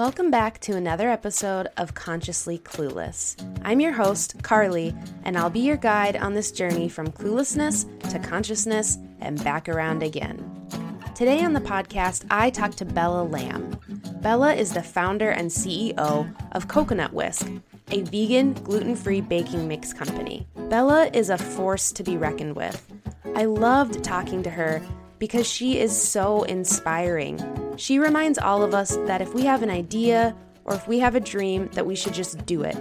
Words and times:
Welcome 0.00 0.30
back 0.30 0.58
to 0.60 0.76
another 0.76 1.10
episode 1.10 1.68
of 1.76 1.92
Consciously 1.92 2.58
Clueless. 2.58 3.36
I'm 3.62 3.80
your 3.80 3.92
host, 3.92 4.42
Carly, 4.42 4.94
and 5.24 5.36
I'll 5.36 5.50
be 5.50 5.60
your 5.60 5.76
guide 5.76 6.16
on 6.16 6.32
this 6.32 6.50
journey 6.50 6.88
from 6.88 7.08
cluelessness 7.08 7.84
to 8.08 8.18
consciousness 8.18 8.96
and 9.20 9.44
back 9.44 9.68
around 9.68 10.02
again. 10.02 10.42
Today 11.14 11.44
on 11.44 11.52
the 11.52 11.60
podcast, 11.60 12.24
I 12.30 12.48
talk 12.48 12.76
to 12.76 12.86
Bella 12.86 13.24
Lam. 13.24 13.78
Bella 14.22 14.54
is 14.54 14.72
the 14.72 14.82
founder 14.82 15.28
and 15.28 15.50
CEO 15.50 16.34
of 16.52 16.66
Coconut 16.66 17.12
Whisk, 17.12 17.46
a 17.90 18.00
vegan, 18.00 18.54
gluten 18.54 18.96
free 18.96 19.20
baking 19.20 19.68
mix 19.68 19.92
company. 19.92 20.46
Bella 20.70 21.10
is 21.12 21.28
a 21.28 21.36
force 21.36 21.92
to 21.92 22.02
be 22.02 22.16
reckoned 22.16 22.56
with. 22.56 22.90
I 23.34 23.44
loved 23.44 24.02
talking 24.02 24.42
to 24.44 24.50
her 24.50 24.80
because 25.18 25.46
she 25.46 25.78
is 25.78 25.94
so 25.94 26.44
inspiring. 26.44 27.38
She 27.80 27.98
reminds 27.98 28.38
all 28.38 28.62
of 28.62 28.74
us 28.74 28.96
that 29.06 29.22
if 29.22 29.32
we 29.32 29.46
have 29.46 29.62
an 29.62 29.70
idea 29.70 30.36
or 30.66 30.74
if 30.74 30.86
we 30.86 30.98
have 30.98 31.14
a 31.14 31.20
dream, 31.20 31.70
that 31.72 31.86
we 31.86 31.96
should 31.96 32.12
just 32.12 32.44
do 32.44 32.62
it. 32.62 32.76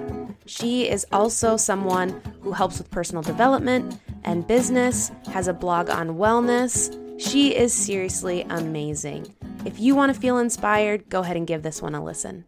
She 0.46 0.90
is 0.90 1.06
also 1.14 1.56
someone 1.56 2.22
who 2.42 2.52
helps 2.52 2.80
with 2.80 2.92
personal 2.92 3.24
development 3.24 3.98
and 4.26 4.46
business, 4.46 5.10
has 5.32 5.48
a 5.48 5.54
blog 5.54 5.90
on 5.90 6.18
wellness. 6.18 6.94
She 7.18 7.56
is 7.56 7.74
seriously 7.74 8.42
amazing. 8.50 9.34
If 9.64 9.80
you 9.80 9.96
want 9.96 10.14
to 10.14 10.20
feel 10.20 10.38
inspired, 10.38 11.08
go 11.08 11.22
ahead 11.22 11.38
and 11.38 11.48
give 11.48 11.64
this 11.64 11.82
one 11.82 11.96
a 11.96 12.04
listen. 12.04 12.44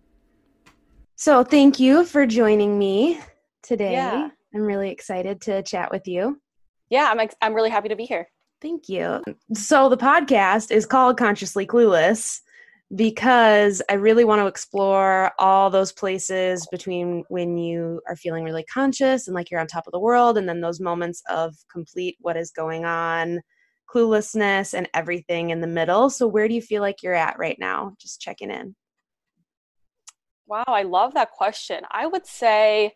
So, 1.16 1.46
thank 1.46 1.80
you 1.80 2.04
for 2.04 2.26
joining 2.26 2.78
me 2.78 3.22
today. 3.64 3.94
Yeah. 3.94 4.28
I'm 4.54 4.62
really 4.64 4.90
excited 4.90 5.40
to 5.44 5.64
chat 5.64 5.90
with 5.90 6.06
you. 6.06 6.42
Yeah, 6.90 7.08
I'm 7.10 7.20
ex- 7.22 7.36
I'm 7.42 7.54
really 7.54 7.70
happy 7.70 7.88
to 7.88 7.96
be 7.96 8.04
here. 8.04 8.28
Thank 8.62 8.90
you. 8.90 9.24
So 9.54 9.90
the 9.90 9.98
podcast 9.98 10.70
is 10.70 10.86
called 10.86 11.18
Consciously 11.18 11.66
Clueless 11.66 12.42
because 12.96 13.82
I 13.90 13.94
really 13.94 14.26
want 14.26 14.42
to 14.42 14.48
explore 14.48 15.32
all 15.40 15.70
those 15.70 15.92
places 15.92 16.68
between 16.72 17.24
when 17.30 17.58
you 17.58 18.02
are 18.08 18.16
feeling 18.16 18.44
really 18.44 18.66
conscious 18.66 19.28
and 19.28 19.36
like 19.36 19.50
you're 19.50 19.60
on 19.60 19.68
top 19.68 19.88
of 19.88 19.92
the 19.92 20.00
world, 20.00 20.38
and 20.38 20.48
then 20.48 20.62
those 20.62 20.80
moments 20.80 21.22
of 21.30 21.56
complete 21.72 22.18
what 22.20 22.38
is 22.38 22.52
going 22.52 22.86
on, 22.86 23.42
cluelessness, 23.94 24.74
and 24.74 24.90
everything 24.94 25.52
in 25.52 25.62
the 25.62 25.68
middle. 25.68 26.10
So, 26.10 26.28
where 26.28 26.48
do 26.48 26.54
you 26.54 26.62
feel 26.62 26.82
like 26.82 27.02
you're 27.02 27.14
at 27.14 27.40
right 27.40 27.58
now? 27.60 27.94
Just 28.00 28.20
checking 28.20 28.52
in. 28.52 28.76
Wow, 30.48 30.64
I 30.68 30.84
love 30.84 31.14
that 31.14 31.32
question. 31.32 31.82
I 31.92 32.08
would 32.08 32.26
say 32.26 32.94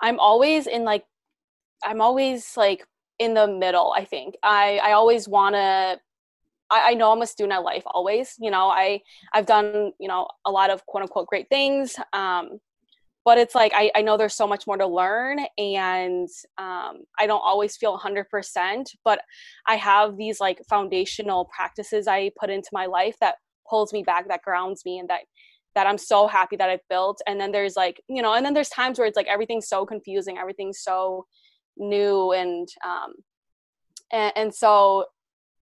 I'm 0.00 0.18
always 0.18 0.66
in 0.66 0.84
like 0.84 1.04
I'm 1.84 2.00
always 2.00 2.56
like 2.56 2.84
in 3.18 3.34
the 3.34 3.46
middle 3.46 3.92
i 3.96 4.04
think 4.04 4.36
i 4.42 4.80
i 4.82 4.92
always 4.92 5.28
want 5.28 5.54
to 5.54 5.98
I, 6.70 6.90
I 6.90 6.94
know 6.94 7.12
i'm 7.12 7.22
a 7.22 7.26
student 7.26 7.54
at 7.54 7.62
life 7.62 7.82
always 7.86 8.34
you 8.38 8.50
know 8.50 8.68
i 8.68 9.00
i've 9.32 9.46
done 9.46 9.92
you 9.98 10.08
know 10.08 10.28
a 10.44 10.50
lot 10.50 10.70
of 10.70 10.84
quote 10.86 11.02
unquote 11.02 11.26
great 11.26 11.48
things 11.48 11.96
um 12.12 12.58
but 13.24 13.36
it's 13.36 13.54
like 13.54 13.72
I, 13.74 13.90
I 13.94 14.00
know 14.00 14.16
there's 14.16 14.34
so 14.34 14.46
much 14.46 14.66
more 14.66 14.78
to 14.78 14.86
learn 14.86 15.38
and 15.58 16.28
um, 16.56 17.04
i 17.18 17.26
don't 17.26 17.42
always 17.44 17.76
feel 17.76 17.98
100% 17.98 18.86
but 19.04 19.20
i 19.66 19.76
have 19.76 20.16
these 20.16 20.40
like 20.40 20.62
foundational 20.68 21.46
practices 21.54 22.06
i 22.06 22.30
put 22.38 22.50
into 22.50 22.70
my 22.72 22.86
life 22.86 23.16
that 23.20 23.36
pulls 23.68 23.92
me 23.92 24.02
back 24.02 24.28
that 24.28 24.42
grounds 24.42 24.82
me 24.84 24.98
and 24.98 25.08
that 25.08 25.20
that 25.74 25.86
i'm 25.86 25.98
so 25.98 26.26
happy 26.26 26.56
that 26.56 26.70
i've 26.70 26.88
built. 26.88 27.20
And 27.26 27.40
then 27.40 27.52
there's 27.52 27.76
like 27.76 28.00
you 28.08 28.22
know 28.22 28.34
and 28.34 28.44
then 28.44 28.54
there's 28.54 28.70
times 28.70 28.98
where 28.98 29.06
it's 29.06 29.16
like 29.16 29.26
everything's 29.26 29.68
so 29.68 29.84
confusing 29.84 30.38
everything's 30.38 30.80
so 30.80 31.26
new 31.76 32.32
and 32.32 32.68
um 32.84 33.12
and, 34.10 34.32
and 34.36 34.54
so 34.54 35.04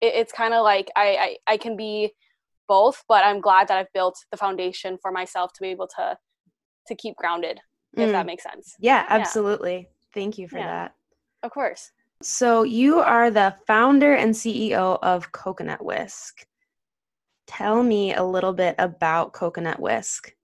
it, 0.02 0.14
it's 0.16 0.34
kind 0.34 0.54
of 0.54 0.64
like 0.64 0.90
I, 0.96 1.38
I 1.48 1.54
i 1.54 1.58
can 1.58 1.76
be 1.78 2.12
both 2.68 3.04
but 3.08 3.24
i'm 3.26 3.42
glad 3.42 3.68
that 3.68 3.78
i've 3.78 3.94
built 3.94 4.18
the 4.32 4.38
foundation 4.38 4.98
for 5.02 5.12
myself 5.12 5.52
to 5.54 5.62
be 5.62 5.70
able 5.70 5.88
to 5.98 6.18
to 6.88 6.96
keep 6.96 7.16
grounded 7.16 7.60
if 7.98 8.10
Mm. 8.10 8.14
that 8.14 8.26
makes 8.26 8.44
sense 8.44 8.76
Yeah, 8.80 9.06
absolutely. 9.10 9.90
Thank 10.14 10.38
you 10.38 10.48
for 10.48 10.58
Yeah. 10.58 10.68
that. 10.68 10.96
of 11.44 11.52
course 11.52 11.92
So, 12.24 12.62
you 12.64 13.00
are 13.00 13.32
the 13.32 13.56
founder 13.66 14.14
and 14.14 14.34
CEO 14.36 15.00
of 15.02 15.32
Coconut 15.32 15.84
Whisk. 15.84 16.46
Tell 17.48 17.82
me 17.82 18.14
a 18.14 18.24
little 18.24 18.54
bit 18.54 18.76
about 18.78 19.34
Coconut 19.34 19.80
Whisk. 19.80 20.36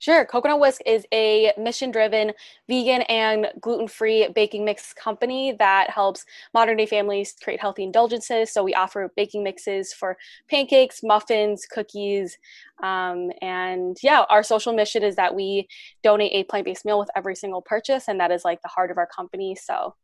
Sure. 0.00 0.24
Coconut 0.24 0.60
Whisk 0.60 0.80
is 0.86 1.04
a 1.12 1.52
mission 1.58 1.90
driven 1.90 2.32
vegan 2.68 3.02
and 3.02 3.48
gluten 3.60 3.88
free 3.88 4.28
baking 4.32 4.64
mix 4.64 4.92
company 4.92 5.56
that 5.58 5.90
helps 5.90 6.24
modern 6.54 6.76
day 6.76 6.86
families 6.86 7.34
create 7.42 7.60
healthy 7.60 7.82
indulgences. 7.82 8.52
So 8.52 8.62
we 8.62 8.74
offer 8.74 9.10
baking 9.16 9.42
mixes 9.42 9.92
for 9.92 10.16
pancakes, 10.48 11.02
muffins, 11.02 11.66
cookies. 11.66 12.38
Um, 12.82 13.32
and 13.42 13.96
yeah, 14.00 14.24
our 14.30 14.44
social 14.44 14.72
mission 14.72 15.02
is 15.02 15.16
that 15.16 15.34
we 15.34 15.66
donate 16.04 16.32
a 16.32 16.44
plant 16.44 16.66
based 16.66 16.84
meal 16.84 17.00
with 17.00 17.10
every 17.16 17.34
single 17.34 17.62
purchase. 17.62 18.06
And 18.06 18.20
that 18.20 18.30
is 18.30 18.44
like 18.44 18.62
the 18.62 18.68
heart 18.68 18.92
of 18.92 18.98
our 18.98 19.08
company. 19.08 19.56
So 19.56 19.96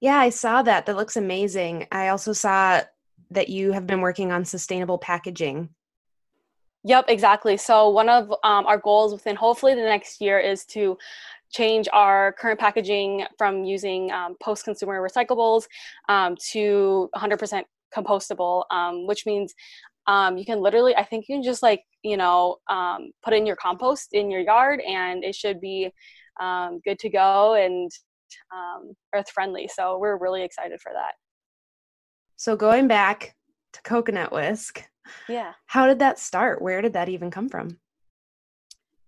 Yeah, 0.00 0.18
I 0.18 0.30
saw 0.30 0.62
that. 0.62 0.86
That 0.86 0.96
looks 0.96 1.16
amazing. 1.16 1.88
I 1.92 2.08
also 2.08 2.32
saw 2.32 2.80
that 3.30 3.50
you 3.50 3.72
have 3.72 3.86
been 3.86 4.00
working 4.00 4.32
on 4.32 4.46
sustainable 4.46 4.96
packaging. 4.96 5.68
Yep, 6.84 7.06
exactly. 7.08 7.56
So 7.56 7.90
one 7.90 8.08
of 8.08 8.30
um, 8.42 8.66
our 8.66 8.78
goals 8.78 9.12
within 9.12 9.36
hopefully 9.36 9.74
the 9.74 9.82
next 9.82 10.20
year 10.20 10.38
is 10.38 10.64
to 10.66 10.96
change 11.52 11.88
our 11.92 12.32
current 12.32 12.58
packaging 12.58 13.24
from 13.36 13.64
using 13.64 14.10
um, 14.12 14.36
post-consumer 14.40 15.00
recyclables 15.06 15.64
um, 16.08 16.36
to 16.52 17.10
100% 17.14 17.62
compostable, 17.94 18.64
um, 18.70 19.06
which 19.06 19.26
means 19.26 19.52
um, 20.06 20.38
you 20.38 20.44
can 20.44 20.60
literally, 20.60 20.96
I 20.96 21.04
think 21.04 21.26
you 21.28 21.36
can 21.36 21.42
just 21.42 21.62
like 21.62 21.82
you 22.02 22.16
know 22.16 22.56
um, 22.68 23.10
put 23.22 23.34
in 23.34 23.44
your 23.46 23.56
compost 23.56 24.08
in 24.12 24.30
your 24.30 24.40
yard, 24.40 24.80
and 24.80 25.22
it 25.22 25.34
should 25.34 25.60
be 25.60 25.90
good 26.84 26.98
to 26.98 27.10
go 27.10 27.54
and 27.54 27.90
earth 29.14 29.28
friendly. 29.30 29.68
So 29.72 29.98
we're 29.98 30.16
really 30.16 30.42
excited 30.42 30.80
for 30.80 30.92
that. 30.94 31.12
So, 32.36 32.56
going 32.56 32.88
back 32.88 33.36
to 33.74 33.82
Coconut 33.82 34.32
Whisk, 34.32 34.82
Yeah. 35.28 35.52
how 35.66 35.86
did 35.86 35.98
that 36.00 36.18
start? 36.18 36.60
Where 36.62 36.82
did 36.82 36.92
that 36.94 37.08
even 37.08 37.30
come 37.30 37.48
from? 37.48 37.78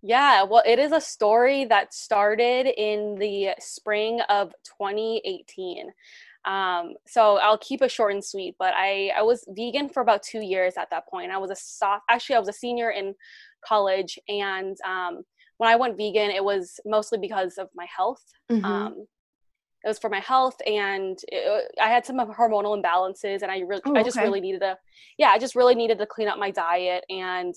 Yeah, 0.01 0.43
well, 0.43 0.63
it 0.65 0.79
is 0.79 0.91
a 0.91 0.99
story 0.99 1.63
that 1.65 1.93
started 1.93 2.67
in 2.67 3.15
the 3.15 3.51
spring 3.59 4.19
of 4.27 4.53
2018. 4.65 5.91
Um, 6.45 6.95
so 7.07 7.37
I'll 7.37 7.57
keep 7.57 7.81
it 7.81 7.89
short 7.89 8.11
and 8.11 8.23
sweet, 8.23 8.55
but 8.59 8.73
I, 8.75 9.11
I 9.17 9.21
was 9.21 9.45
vegan 9.47 9.87
for 9.87 10.01
about 10.01 10.21
two 10.21 10.41
years 10.41 10.73
at 10.77 10.89
that 10.89 11.07
point. 11.07 11.31
I 11.31 11.37
was 11.37 11.51
a 11.51 11.55
soft, 11.55 12.03
actually, 12.09 12.35
I 12.35 12.39
was 12.39 12.49
a 12.49 12.53
senior 12.53 12.91
in 12.91 13.15
college. 13.65 14.19
And 14.27 14.75
um, 14.85 15.23
when 15.57 15.69
I 15.69 15.77
went 15.77 15.95
vegan, 15.95 16.31
it 16.31 16.43
was 16.43 16.81
mostly 16.85 17.17
because 17.17 17.57
of 17.57 17.69
my 17.73 17.85
health. 17.85 18.23
Mhm. 18.51 18.65
Um, 18.65 19.07
it 19.83 19.87
was 19.87 19.99
for 19.99 20.09
my 20.09 20.19
health, 20.19 20.55
and 20.65 21.17
it, 21.27 21.71
I 21.81 21.89
had 21.89 22.05
some 22.05 22.17
hormonal 22.17 22.81
imbalances, 22.81 23.41
and 23.41 23.51
I 23.51 23.59
really, 23.59 23.81
Oh, 23.85 23.95
I 23.95 24.03
just 24.03 24.17
okay. 24.17 24.25
really 24.25 24.41
needed 24.41 24.61
to, 24.61 24.77
yeah, 25.17 25.29
I 25.29 25.39
just 25.39 25.55
really 25.55 25.75
needed 25.75 25.99
to 25.99 26.05
clean 26.05 26.27
up 26.27 26.39
my 26.39 26.51
diet, 26.51 27.03
and 27.09 27.53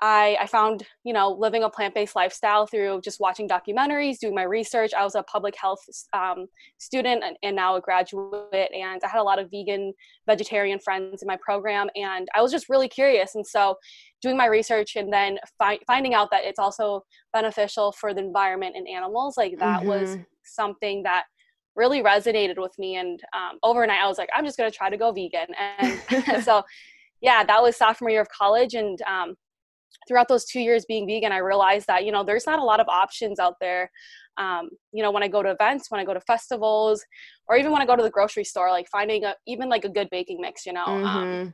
I, 0.00 0.36
I 0.40 0.46
found, 0.48 0.84
you 1.04 1.12
know, 1.12 1.30
living 1.30 1.62
a 1.62 1.70
plant-based 1.70 2.16
lifestyle 2.16 2.66
through 2.66 3.00
just 3.02 3.20
watching 3.20 3.48
documentaries, 3.48 4.18
doing 4.18 4.34
my 4.34 4.42
research. 4.42 4.92
I 4.92 5.04
was 5.04 5.14
a 5.14 5.22
public 5.22 5.54
health 5.56 5.78
um, 6.12 6.46
student 6.78 7.22
and, 7.22 7.36
and 7.44 7.54
now 7.54 7.76
a 7.76 7.80
graduate, 7.80 8.70
and 8.74 9.00
I 9.04 9.08
had 9.08 9.20
a 9.20 9.22
lot 9.22 9.38
of 9.38 9.50
vegan, 9.52 9.92
vegetarian 10.26 10.80
friends 10.80 11.22
in 11.22 11.28
my 11.28 11.38
program, 11.40 11.88
and 11.94 12.26
I 12.34 12.42
was 12.42 12.50
just 12.50 12.68
really 12.68 12.88
curious. 12.88 13.36
And 13.36 13.46
so, 13.46 13.76
doing 14.20 14.36
my 14.36 14.46
research 14.46 14.96
and 14.96 15.12
then 15.12 15.38
fi- 15.58 15.78
finding 15.86 16.12
out 16.12 16.28
that 16.32 16.44
it's 16.44 16.58
also 16.58 17.04
beneficial 17.32 17.92
for 17.92 18.12
the 18.12 18.20
environment 18.20 18.74
and 18.76 18.88
animals, 18.88 19.36
like 19.36 19.58
that 19.60 19.84
was 19.84 20.16
Mhm. 20.16 20.26
something 20.44 21.04
that 21.04 21.24
really 21.76 22.02
resonated 22.02 22.56
with 22.56 22.72
me. 22.78 22.96
And 22.96 23.20
um, 23.34 23.58
overnight, 23.62 24.00
I 24.00 24.06
was 24.06 24.18
like, 24.18 24.28
I'm 24.34 24.44
just 24.44 24.56
going 24.56 24.70
to 24.70 24.76
try 24.76 24.90
to 24.90 24.96
go 24.96 25.12
vegan. 25.12 25.48
And 25.58 26.42
so, 26.44 26.62
yeah, 27.20 27.44
that 27.44 27.62
was 27.62 27.76
sophomore 27.76 28.10
year 28.10 28.20
of 28.20 28.28
college, 28.28 28.74
and 28.74 29.00
um, 29.02 29.34
throughout 30.06 30.28
those 30.28 30.44
two 30.44 30.60
years 30.60 30.84
being 30.86 31.06
vegan, 31.06 31.32
I 31.32 31.38
realized 31.38 31.86
that, 31.86 32.04
you 32.04 32.12
know, 32.12 32.24
there's 32.24 32.46
not 32.46 32.58
a 32.58 32.64
lot 32.64 32.80
of 32.80 32.88
options 32.88 33.38
out 33.38 33.54
there. 33.60 33.90
Um, 34.36 34.68
you 34.92 35.02
know, 35.02 35.12
when 35.12 35.22
I 35.22 35.28
go 35.28 35.42
to 35.42 35.50
events, 35.50 35.90
when 35.90 36.00
I 36.00 36.04
go 36.04 36.12
to 36.12 36.20
festivals, 36.20 37.04
or 37.48 37.56
even 37.56 37.70
when 37.72 37.80
I 37.80 37.86
go 37.86 37.96
to 37.96 38.02
the 38.02 38.10
grocery 38.10 38.44
store, 38.44 38.70
like 38.70 38.88
finding 38.90 39.24
a, 39.24 39.34
even 39.46 39.68
like 39.68 39.84
a 39.84 39.88
good 39.88 40.08
baking 40.10 40.40
mix, 40.40 40.66
you 40.66 40.72
know. 40.72 40.84
Um, 40.84 41.02
Mhm. 41.04 41.52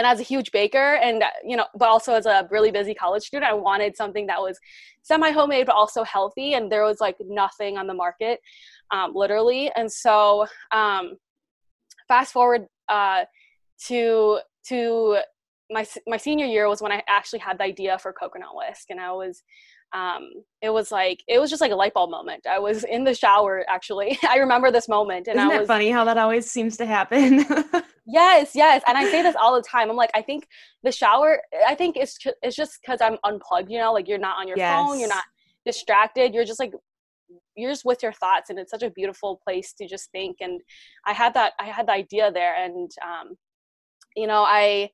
And 0.00 0.06
as 0.06 0.18
a 0.18 0.22
huge 0.22 0.50
baker 0.50 0.94
and, 0.94 1.22
you 1.44 1.58
know, 1.58 1.66
but 1.76 1.90
also 1.90 2.14
as 2.14 2.24
a 2.24 2.48
really 2.50 2.70
busy 2.70 2.94
college 2.94 3.22
student, 3.22 3.50
I 3.50 3.52
wanted 3.52 3.98
something 3.98 4.26
that 4.28 4.40
was 4.40 4.58
semi 5.02 5.30
homemade, 5.30 5.66
but 5.66 5.74
also 5.74 6.04
healthy. 6.04 6.54
And 6.54 6.72
there 6.72 6.84
was 6.84 7.02
like 7.02 7.16
nothing 7.20 7.76
on 7.76 7.86
the 7.86 7.92
market, 7.92 8.40
um, 8.90 9.12
literally. 9.14 9.70
And 9.76 9.92
so, 9.92 10.46
um, 10.72 11.18
fast 12.08 12.32
forward 12.32 12.64
uh, 12.88 13.24
to, 13.88 14.38
to, 14.68 15.18
my, 15.70 15.86
my 16.08 16.16
senior 16.16 16.46
year 16.46 16.66
was 16.66 16.80
when 16.80 16.92
I 16.92 17.02
actually 17.06 17.40
had 17.40 17.58
the 17.58 17.64
idea 17.64 17.98
for 17.98 18.10
coconut 18.10 18.56
whisk 18.56 18.86
and 18.88 18.98
I 18.98 19.12
was 19.12 19.42
um, 19.92 20.30
it 20.62 20.70
was 20.70 20.92
like 20.92 21.22
it 21.26 21.40
was 21.40 21.50
just 21.50 21.60
like 21.60 21.72
a 21.72 21.76
light 21.76 21.94
bulb 21.94 22.10
moment. 22.10 22.46
I 22.46 22.58
was 22.58 22.84
in 22.84 23.04
the 23.04 23.14
shower 23.14 23.64
actually. 23.68 24.18
I 24.28 24.36
remember 24.36 24.70
this 24.70 24.88
moment, 24.88 25.26
and 25.26 25.36
Isn't 25.36 25.50
I 25.50 25.58
was 25.58 25.66
funny 25.66 25.90
how 25.90 26.04
that 26.04 26.18
always 26.18 26.48
seems 26.50 26.76
to 26.76 26.86
happen. 26.86 27.44
yes, 28.06 28.52
yes, 28.54 28.82
and 28.86 28.96
I 28.96 29.10
say 29.10 29.22
this 29.22 29.34
all 29.40 29.54
the 29.54 29.62
time. 29.62 29.90
I'm 29.90 29.96
like, 29.96 30.10
I 30.14 30.22
think 30.22 30.46
the 30.84 30.92
shower. 30.92 31.40
I 31.66 31.74
think 31.74 31.96
it's 31.96 32.18
it's 32.42 32.56
just 32.56 32.78
because 32.80 33.00
I'm 33.00 33.18
unplugged. 33.24 33.70
You 33.70 33.78
know, 33.78 33.92
like 33.92 34.06
you're 34.06 34.18
not 34.18 34.38
on 34.38 34.46
your 34.46 34.56
yes. 34.56 34.74
phone, 34.74 35.00
you're 35.00 35.08
not 35.08 35.24
distracted. 35.66 36.34
You're 36.34 36.44
just 36.44 36.60
like 36.60 36.72
you're 37.56 37.70
just 37.70 37.84
with 37.84 38.02
your 38.02 38.12
thoughts, 38.12 38.50
and 38.50 38.58
it's 38.58 38.70
such 38.70 38.84
a 38.84 38.90
beautiful 38.90 39.40
place 39.44 39.72
to 39.74 39.88
just 39.88 40.10
think. 40.12 40.36
And 40.40 40.60
I 41.04 41.12
had 41.12 41.34
that 41.34 41.54
I 41.58 41.66
had 41.66 41.88
the 41.88 41.92
idea 41.92 42.30
there, 42.30 42.54
and 42.54 42.90
um, 43.04 43.36
you 44.14 44.28
know, 44.28 44.44
I 44.46 44.90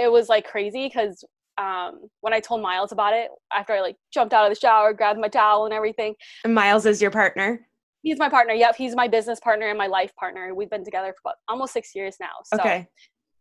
it 0.00 0.10
was 0.10 0.30
like 0.30 0.46
crazy 0.46 0.86
because 0.86 1.24
um, 1.58 2.08
when 2.20 2.32
I 2.32 2.40
told 2.40 2.62
Miles 2.62 2.92
about 2.92 3.14
it 3.14 3.30
after 3.52 3.72
I 3.72 3.80
like 3.80 3.96
jumped 4.12 4.34
out 4.34 4.44
of 4.44 4.54
the 4.54 4.58
shower, 4.58 4.92
grabbed 4.92 5.20
my 5.20 5.28
towel 5.28 5.64
and 5.64 5.74
everything. 5.74 6.14
And 6.44 6.54
Miles 6.54 6.86
is 6.86 7.00
your 7.00 7.10
partner? 7.10 7.66
He's 8.02 8.18
my 8.18 8.28
partner. 8.28 8.52
Yep, 8.54 8.76
he's 8.76 8.94
my 8.94 9.08
business 9.08 9.40
partner 9.40 9.68
and 9.68 9.78
my 9.78 9.86
life 9.86 10.14
partner. 10.16 10.54
We've 10.54 10.70
been 10.70 10.84
together 10.84 11.14
for 11.14 11.30
about 11.30 11.36
almost 11.48 11.72
six 11.72 11.94
years 11.94 12.16
now. 12.20 12.32
So, 12.44 12.60
okay. 12.60 12.86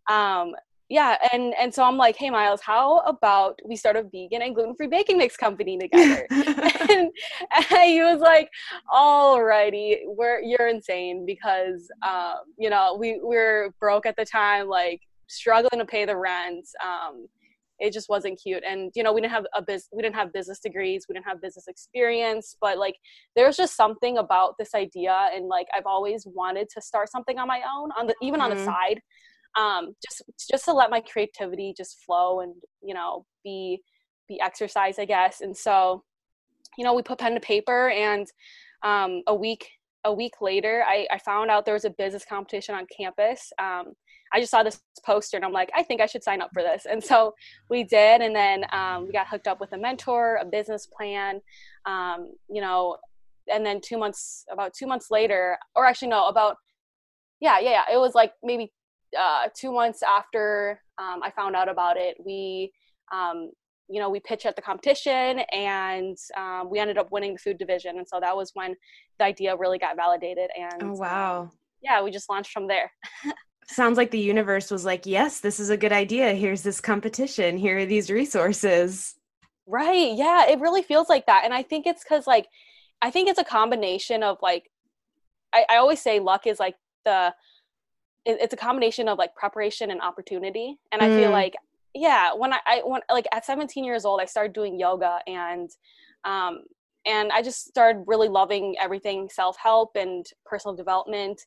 Um, 0.09 0.53
yeah, 0.89 1.17
and 1.31 1.53
and 1.59 1.73
so 1.73 1.83
I'm 1.83 1.97
like, 1.97 2.15
hey 2.17 2.29
Miles, 2.29 2.61
how 2.61 2.99
about 2.99 3.57
we 3.65 3.75
start 3.75 3.95
a 3.95 4.03
vegan 4.03 4.41
and 4.41 4.53
gluten 4.53 4.75
free 4.75 4.87
baking 4.87 5.17
mix 5.17 5.35
company 5.35 5.77
together? 5.77 6.27
and, 6.29 7.09
and, 7.71 7.83
he 7.83 8.01
was 8.01 8.19
like, 8.19 8.49
alrighty, 8.93 10.01
we're 10.05 10.41
you're 10.41 10.67
insane 10.67 11.25
because 11.25 11.89
um, 12.07 12.35
you 12.57 12.69
know 12.69 12.95
we, 12.99 13.13
we 13.13 13.35
were 13.35 13.73
broke 13.79 14.05
at 14.05 14.15
the 14.17 14.25
time, 14.25 14.67
like 14.67 15.01
struggling 15.27 15.79
to 15.79 15.85
pay 15.85 16.05
the 16.05 16.15
rent. 16.15 16.67
Um, 16.83 17.27
it 17.83 17.91
just 17.91 18.07
wasn't 18.07 18.39
cute 18.41 18.63
and 18.65 18.91
you 18.95 19.03
know 19.03 19.11
we 19.11 19.19
didn't 19.19 19.33
have 19.33 19.45
a 19.53 19.61
biz 19.61 19.87
we 19.91 20.01
didn't 20.01 20.15
have 20.15 20.31
business 20.31 20.59
degrees 20.59 21.05
we 21.07 21.13
didn't 21.13 21.25
have 21.25 21.41
business 21.41 21.67
experience 21.67 22.55
but 22.61 22.77
like 22.77 22.95
there's 23.35 23.57
just 23.57 23.75
something 23.75 24.17
about 24.17 24.55
this 24.57 24.73
idea 24.73 25.29
and 25.35 25.47
like 25.47 25.67
i've 25.75 25.85
always 25.85 26.25
wanted 26.25 26.69
to 26.69 26.81
start 26.81 27.11
something 27.11 27.37
on 27.37 27.47
my 27.47 27.61
own 27.75 27.89
on 27.99 28.07
the 28.07 28.15
even 28.21 28.39
mm-hmm. 28.39 28.43
on 28.43 28.49
the 28.51 28.55
mm-hmm. 28.55 28.65
side 28.65 29.01
um 29.59 29.93
just 30.01 30.23
just 30.49 30.65
to 30.65 30.73
let 30.73 30.89
my 30.89 31.01
creativity 31.01 31.73
just 31.75 32.01
flow 32.05 32.39
and 32.39 32.55
you 32.81 32.93
know 32.93 33.25
be 33.43 33.81
be 34.29 34.39
exercise 34.39 34.97
i 34.97 35.05
guess 35.05 35.41
and 35.41 35.55
so 35.55 36.03
you 36.77 36.85
know 36.85 36.93
we 36.93 37.03
put 37.03 37.19
pen 37.19 37.33
to 37.33 37.41
paper 37.41 37.89
and 37.89 38.27
um 38.83 39.21
a 39.27 39.35
week 39.35 39.67
a 40.05 40.13
week 40.13 40.33
later 40.41 40.83
I, 40.87 41.07
I 41.11 41.17
found 41.17 41.49
out 41.49 41.65
there 41.65 41.73
was 41.73 41.85
a 41.85 41.89
business 41.89 42.25
competition 42.27 42.75
on 42.75 42.85
campus 42.97 43.51
um 43.59 43.93
I 44.33 44.39
just 44.39 44.51
saw 44.51 44.63
this 44.63 44.81
poster 45.05 45.37
and 45.37 45.45
I'm 45.45 45.51
like, 45.51 45.69
I 45.75 45.83
think 45.83 46.01
I 46.01 46.07
should 46.07 46.23
sign 46.23 46.41
up 46.41 46.49
for 46.53 46.63
this. 46.63 46.85
And 46.89 47.03
so 47.03 47.33
we 47.69 47.83
did. 47.83 48.21
And 48.21 48.35
then 48.35 48.65
um, 48.71 49.05
we 49.05 49.11
got 49.11 49.27
hooked 49.27 49.47
up 49.47 49.59
with 49.59 49.73
a 49.73 49.77
mentor, 49.77 50.39
a 50.41 50.45
business 50.45 50.87
plan, 50.87 51.39
um, 51.85 52.31
you 52.49 52.61
know, 52.61 52.97
and 53.51 53.65
then 53.65 53.79
two 53.79 53.97
months, 53.97 54.45
about 54.51 54.73
two 54.73 54.87
months 54.87 55.07
later, 55.11 55.57
or 55.75 55.85
actually, 55.85 56.07
no, 56.07 56.27
about, 56.27 56.55
yeah, 57.39 57.59
yeah, 57.59 57.71
yeah. 57.71 57.93
It 57.93 57.97
was 57.97 58.15
like 58.15 58.33
maybe 58.41 58.71
uh, 59.19 59.49
two 59.55 59.71
months 59.71 60.01
after 60.01 60.81
um, 60.97 61.21
I 61.21 61.29
found 61.31 61.55
out 61.55 61.69
about 61.69 61.97
it, 61.97 62.17
we, 62.25 62.71
um, 63.11 63.51
you 63.89 63.99
know, 63.99 64.09
we 64.09 64.19
pitched 64.21 64.45
at 64.45 64.55
the 64.55 64.61
competition 64.61 65.41
and 65.51 66.17
um, 66.37 66.69
we 66.71 66.79
ended 66.79 66.97
up 66.97 67.11
winning 67.11 67.33
the 67.33 67.39
food 67.39 67.57
division. 67.57 67.97
And 67.97 68.07
so 68.07 68.19
that 68.19 68.35
was 68.35 68.51
when 68.53 68.75
the 69.19 69.25
idea 69.25 69.55
really 69.55 69.77
got 69.77 69.95
validated. 69.95 70.49
And 70.57 70.83
oh, 70.83 70.93
wow. 70.93 71.51
yeah, 71.83 72.01
we 72.01 72.09
just 72.09 72.29
launched 72.29 72.51
from 72.51 72.67
there. 72.67 72.91
sounds 73.67 73.97
like 73.97 74.11
the 74.11 74.19
universe 74.19 74.71
was 74.71 74.85
like, 74.85 75.05
yes, 75.05 75.39
this 75.39 75.59
is 75.59 75.69
a 75.69 75.77
good 75.77 75.91
idea. 75.91 76.33
Here's 76.33 76.61
this 76.61 76.81
competition. 76.81 77.57
Here 77.57 77.79
are 77.79 77.85
these 77.85 78.09
resources. 78.09 79.15
Right. 79.65 80.13
Yeah. 80.13 80.47
It 80.47 80.59
really 80.59 80.81
feels 80.81 81.09
like 81.09 81.25
that. 81.27 81.43
And 81.45 81.53
I 81.53 81.63
think 81.63 81.85
it's 81.85 82.03
because, 82.03 82.27
like, 82.27 82.47
I 83.01 83.11
think 83.11 83.29
it's 83.29 83.39
a 83.39 83.43
combination 83.43 84.23
of, 84.23 84.37
like, 84.41 84.69
I, 85.53 85.65
I 85.69 85.75
always 85.77 86.01
say 86.01 86.19
luck 86.19 86.47
is 86.47 86.59
like 86.59 86.75
the, 87.05 87.33
it, 88.25 88.37
it's 88.41 88.53
a 88.53 88.57
combination 88.57 89.07
of 89.07 89.17
like 89.17 89.35
preparation 89.35 89.91
and 89.91 90.01
opportunity. 90.01 90.79
And 90.91 91.01
I 91.01 91.07
feel 91.09 91.29
mm. 91.29 91.33
like, 91.33 91.55
yeah, 91.93 92.33
when 92.33 92.53
I, 92.53 92.59
I, 92.65 92.81
when, 92.83 93.01
like, 93.09 93.27
at 93.31 93.45
17 93.45 93.83
years 93.83 94.03
old, 94.03 94.19
I 94.19 94.25
started 94.25 94.53
doing 94.53 94.79
yoga 94.79 95.19
and, 95.27 95.69
um, 96.25 96.63
and 97.05 97.31
I 97.31 97.41
just 97.41 97.67
started 97.67 98.03
really 98.07 98.29
loving 98.29 98.75
everything 98.79 99.29
self 99.29 99.57
help 99.57 99.95
and 99.95 100.25
personal 100.45 100.75
development. 100.75 101.41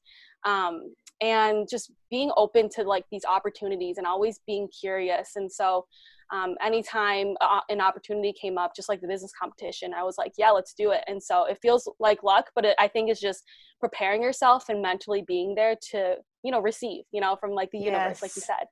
Um, 0.45 0.95
and 1.21 1.67
just 1.69 1.93
being 2.11 2.31
open 2.37 2.69
to 2.71 2.83
like 2.83 3.05
these 3.11 3.25
opportunities 3.25 3.99
and 3.99 4.07
always 4.07 4.41
being 4.47 4.69
curious. 4.69 5.37
And 5.37 5.51
so 5.51 5.87
um, 6.31 6.57
anytime 6.63 7.35
uh, 7.41 7.61
an 7.69 7.81
opportunity 7.81 8.33
came 8.33 8.59
up 8.59 8.75
just 8.75 8.89
like 8.89 9.01
the 9.01 9.07
business 9.07 9.33
competition 9.39 9.95
i 9.95 10.03
was 10.03 10.19
like 10.19 10.33
yeah 10.37 10.51
let's 10.51 10.75
do 10.75 10.91
it. 10.91 11.05
And 11.07 11.23
so 11.23 11.45
it 11.45 11.59
feels 11.63 11.89
like 12.01 12.23
luck 12.23 12.51
but 12.55 12.65
it, 12.65 12.77
i 12.79 12.89
think 12.89 13.11
it's 13.11 13.21
just 13.21 13.45
preparing 13.81 14.23
yourself 14.23 14.69
and 14.69 14.83
mentally 14.83 15.23
being 15.27 15.55
there 15.55 15.77
to 15.91 16.17
you 16.43 16.51
know 16.51 16.61
receive 16.61 17.05
you 17.13 17.21
know 17.21 17.37
from 17.37 17.53
like 17.53 17.71
the 17.71 17.79
yes. 17.79 17.87
universe 17.87 18.23
like 18.23 18.37
you 18.37 18.43
said. 18.43 18.67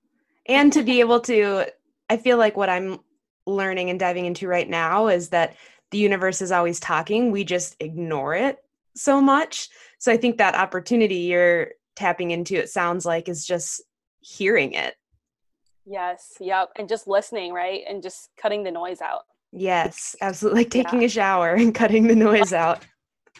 And 0.47 0.73
to 0.73 0.83
be 0.83 1.01
able 1.01 1.21
to 1.21 1.67
i 2.11 2.17
feel 2.17 2.39
like 2.39 2.57
what 2.57 2.69
i'm 2.69 3.01
learning 3.47 3.91
and 3.91 4.01
diving 4.01 4.25
into 4.27 4.49
right 4.49 4.69
now 4.69 5.09
is 5.09 5.29
that 5.29 5.55
the 5.91 5.99
universe 5.99 6.41
is 6.41 6.51
always 6.51 6.81
talking. 6.81 7.31
We 7.31 7.45
just 7.45 7.77
ignore 7.79 8.35
it 8.35 8.59
so 8.97 9.21
much. 9.21 9.69
So 9.99 10.11
i 10.13 10.17
think 10.17 10.39
that 10.39 10.55
opportunity 10.55 11.17
you're 11.17 11.69
tapping 11.97 12.31
into 12.31 12.55
it 12.55 12.69
sounds 12.69 13.05
like 13.05 13.29
is 13.29 13.47
just 13.47 13.83
hearing 14.21 14.73
it. 14.73 14.95
Yes 15.87 16.35
yep 16.41 16.71
and 16.77 16.89
just 16.89 17.07
listening 17.07 17.53
right 17.53 17.83
and 17.89 18.03
just 18.03 18.31
cutting 18.41 18.63
the 18.63 18.71
noise 18.71 19.01
out. 19.01 19.23
Yes 19.53 20.17
absolutely 20.21 20.63
like 20.63 20.71
taking 20.71 21.01
yeah. 21.01 21.07
a 21.07 21.11
shower 21.11 21.55
and 21.55 21.75
cutting 21.75 22.07
the 22.07 22.17
noise 22.17 22.53
out. 22.53 22.85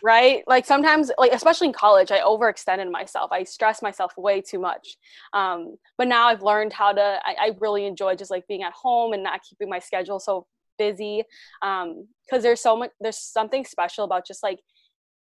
Right 0.03 0.43
like 0.47 0.67
sometimes 0.67 1.11
like 1.19 1.33
especially 1.33 1.69
in 1.69 1.73
college 1.73 2.11
i 2.11 2.19
overextended 2.19 2.91
myself 2.91 3.31
i 3.33 3.45
stressed 3.45 3.83
myself 3.83 4.13
way 4.19 4.41
too 4.41 4.59
much 4.59 4.97
um, 5.33 5.77
but 5.97 6.09
now 6.09 6.27
i've 6.27 6.43
learned 6.43 6.73
how 6.73 6.93
to 6.93 7.21
I, 7.25 7.35
I, 7.41 7.51
really 7.61 7.87
enjoy 7.87 8.17
just 8.17 8.31
like 8.31 8.47
being 8.49 8.65
at 8.65 8.73
home 8.73 9.13
and 9.13 9.23
not 9.23 9.41
keeping 9.49 9.71
my 9.71 9.79
schedule 9.79 10.19
so 10.19 10.47
busy 10.79 11.25
because 11.61 11.87
um, 11.87 12.43
there's 12.43 12.61
so 12.61 12.77
much 12.77 12.91
there's 13.01 13.19
something 13.19 13.65
special 13.65 14.05
about 14.05 14.27
just 14.27 14.43
like 14.43 14.61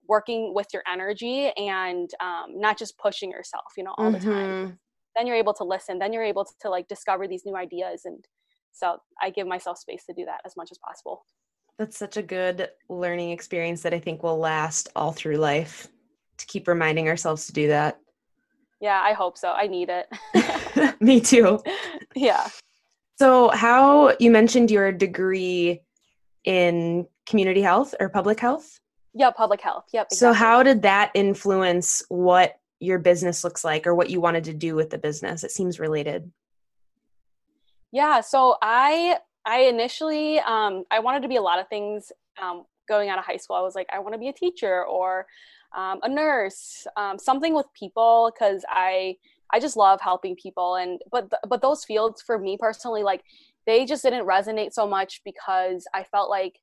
working 0.07 0.54
with 0.54 0.68
your 0.74 0.83
energy 0.92 1.51
and 1.57 2.09
um, 2.19 2.59
not 2.59 2.77
just 2.77 2.98
pushing 2.98 3.31
yourself 3.31 3.65
you 3.77 3.83
know 3.83 3.94
all 3.98 4.12
mm-hmm. 4.12 4.27
the 4.27 4.33
time. 4.33 4.50
Mm-hmm. 4.50 4.74
then 5.15 5.27
you're 5.27 5.36
able 5.36 5.54
to 5.56 5.63
listen. 5.63 6.00
Then 6.00 6.13
you're 6.13 6.24
able 6.24 6.45
to, 6.45 6.51
to 6.62 6.69
like 6.69 6.88
discover 6.88 7.27
these 7.27 7.44
new 7.45 7.56
ideas. 7.56 8.01
And 8.06 8.25
so 8.71 8.98
i 9.21 9.30
give 9.30 9.48
myself 9.48 9.77
space 9.80 10.06
to 10.06 10.13
do 10.13 10.25
that 10.25 10.42
as 10.45 10.56
much 10.56 10.69
as 10.71 10.77
possible. 10.77 11.25
That's 11.77 11.98
such 11.98 12.18
a 12.18 12.24
good 12.24 12.69
learning 12.89 13.31
experience 13.31 13.81
that 13.83 13.94
i 13.94 14.00
think 14.00 14.24
will 14.24 14.38
last 14.38 14.89
all 14.95 15.12
through 15.12 15.38
life 15.38 15.88
to 16.38 16.45
keep 16.45 16.68
reminding 16.68 17.07
ourselves 17.07 17.48
to 17.48 17.53
do 17.53 17.68
that. 17.68 18.00
Yeah 18.80 19.01
i 19.03 19.13
hope 19.13 19.38
so. 19.38 19.51
I 19.51 19.68
need 19.68 19.89
it. 19.89 20.07
Me 21.01 21.19
too. 21.21 21.60
Yeah. 22.15 22.48
So 23.19 23.50
how 23.50 24.15
you 24.19 24.31
mentioned 24.31 24.71
your 24.71 24.92
degree 24.92 25.81
in 26.46 27.05
community 27.27 27.62
health 27.62 27.93
or 28.00 28.10
public 28.10 28.39
health 28.39 28.79
yeah, 29.17 29.31
public 29.31 29.62
health. 29.62 29.86
Yep. 29.93 30.07
Exactly. 30.12 30.17
So 30.17 30.33
how 30.33 30.62
did 30.62 30.83
that 30.83 31.12
influence 31.15 32.03
what 32.09 32.59
your 32.79 33.00
business 33.00 33.43
looks 33.43 33.63
like 33.63 33.88
or 33.88 33.95
what 33.95 34.12
you 34.12 34.21
wanted 34.21 34.43
to 34.43 34.53
do 34.53 34.75
with 34.75 34.91
the 34.91 35.00
business? 35.00 35.43
It 35.43 35.51
seems 35.51 35.79
related. 35.79 36.31
Yeah, 37.91 38.21
so 38.21 38.57
I 38.62 39.17
I 39.45 39.62
initially 39.62 40.39
um, 40.39 40.83
I 40.91 41.00
wanted 41.00 41.24
to 41.24 41.27
be 41.27 41.38
a 41.38 41.41
lot 41.41 41.59
of 41.59 41.67
things 41.67 42.12
um, 42.39 42.65
going 42.88 43.09
out 43.09 43.17
of 43.17 43.25
high 43.25 43.38
school. 43.38 43.55
I 43.55 43.62
was 43.62 43.74
like, 43.74 43.88
I 43.91 44.00
want 44.00 44.13
to 44.13 44.19
be 44.19 44.27
a 44.27 44.33
teacher 44.33 44.86
or 44.86 45.25
um, 45.75 46.00
a 46.03 46.09
nurse, 46.09 46.86
um, 46.95 47.17
something 47.17 47.55
with 47.55 47.65
people 47.74 48.31
because 48.33 48.63
I 48.69 49.15
I 49.51 49.59
just 49.59 49.77
love 49.77 50.00
helping 50.00 50.36
people. 50.36 50.75
And 50.75 51.01
but 51.12 51.31
but 51.47 51.63
those 51.63 51.83
fields 51.86 52.21
for 52.21 52.38
me 52.38 52.55
personally, 52.59 53.01
like 53.01 53.24
they 53.65 53.83
just 53.86 54.03
didn't 54.03 54.27
resonate 54.27 54.74
so 54.74 54.86
much 54.86 55.21
because 55.25 55.88
I 55.95 56.03
felt 56.03 56.29
like 56.29 56.59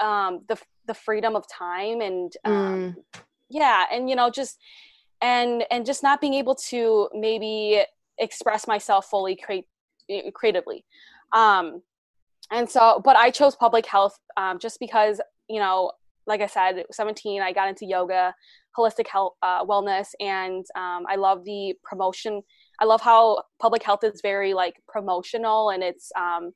um, 0.00 0.40
the 0.48 0.58
the 0.86 0.94
freedom 0.94 1.36
of 1.36 1.44
time 1.48 2.00
and 2.00 2.32
um, 2.44 2.52
mm. 2.54 3.22
yeah 3.48 3.84
and 3.92 4.10
you 4.10 4.16
know 4.16 4.30
just 4.30 4.58
and 5.20 5.64
and 5.70 5.86
just 5.86 6.02
not 6.02 6.20
being 6.20 6.34
able 6.34 6.54
to 6.54 7.08
maybe 7.14 7.82
express 8.18 8.66
myself 8.66 9.06
fully 9.06 9.36
create 9.36 9.66
creatively 10.34 10.84
um 11.32 11.80
and 12.50 12.68
so 12.68 13.00
but 13.04 13.16
i 13.16 13.30
chose 13.30 13.54
public 13.54 13.86
health 13.86 14.18
um, 14.36 14.58
just 14.58 14.80
because 14.80 15.20
you 15.48 15.60
know 15.60 15.92
like 16.26 16.40
i 16.40 16.46
said 16.46 16.84
17 16.90 17.40
i 17.40 17.52
got 17.52 17.68
into 17.68 17.86
yoga 17.86 18.34
holistic 18.76 19.06
health 19.06 19.34
uh, 19.42 19.64
wellness 19.64 20.08
and 20.18 20.64
um, 20.74 21.04
i 21.08 21.16
love 21.16 21.44
the 21.44 21.74
promotion 21.84 22.42
i 22.80 22.84
love 22.84 23.00
how 23.00 23.42
public 23.60 23.82
health 23.82 24.02
is 24.02 24.20
very 24.22 24.54
like 24.54 24.74
promotional 24.88 25.70
and 25.70 25.82
it's 25.82 26.10
um, 26.18 26.52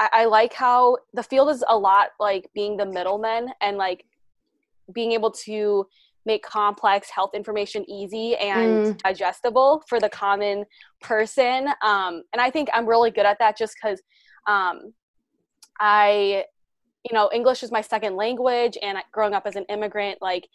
I, 0.00 0.08
I 0.12 0.24
like 0.24 0.52
how 0.52 0.96
the 1.14 1.22
field 1.22 1.50
is 1.50 1.62
a 1.68 1.78
lot 1.78 2.08
like 2.18 2.50
being 2.54 2.76
the 2.76 2.86
middleman 2.86 3.50
and 3.60 3.76
like 3.76 4.04
being 4.92 5.12
able 5.12 5.30
to 5.30 5.86
make 6.26 6.42
complex 6.42 7.08
health 7.10 7.30
information 7.34 7.88
easy 7.88 8.36
and 8.36 8.86
mm. 8.86 8.98
digestible 8.98 9.82
for 9.86 10.00
the 10.00 10.08
common 10.08 10.64
person. 11.00 11.68
Um, 11.82 12.22
and 12.32 12.40
I 12.40 12.50
think 12.50 12.68
I'm 12.74 12.86
really 12.86 13.10
good 13.10 13.26
at 13.26 13.38
that 13.38 13.56
just 13.56 13.74
because 13.74 14.02
um, 14.46 14.92
I, 15.78 16.44
you 17.08 17.14
know, 17.14 17.30
English 17.32 17.62
is 17.62 17.70
my 17.70 17.80
second 17.80 18.16
language, 18.16 18.76
and 18.82 18.98
growing 19.12 19.32
up 19.32 19.46
as 19.46 19.56
an 19.56 19.64
immigrant, 19.70 20.18
like 20.20 20.48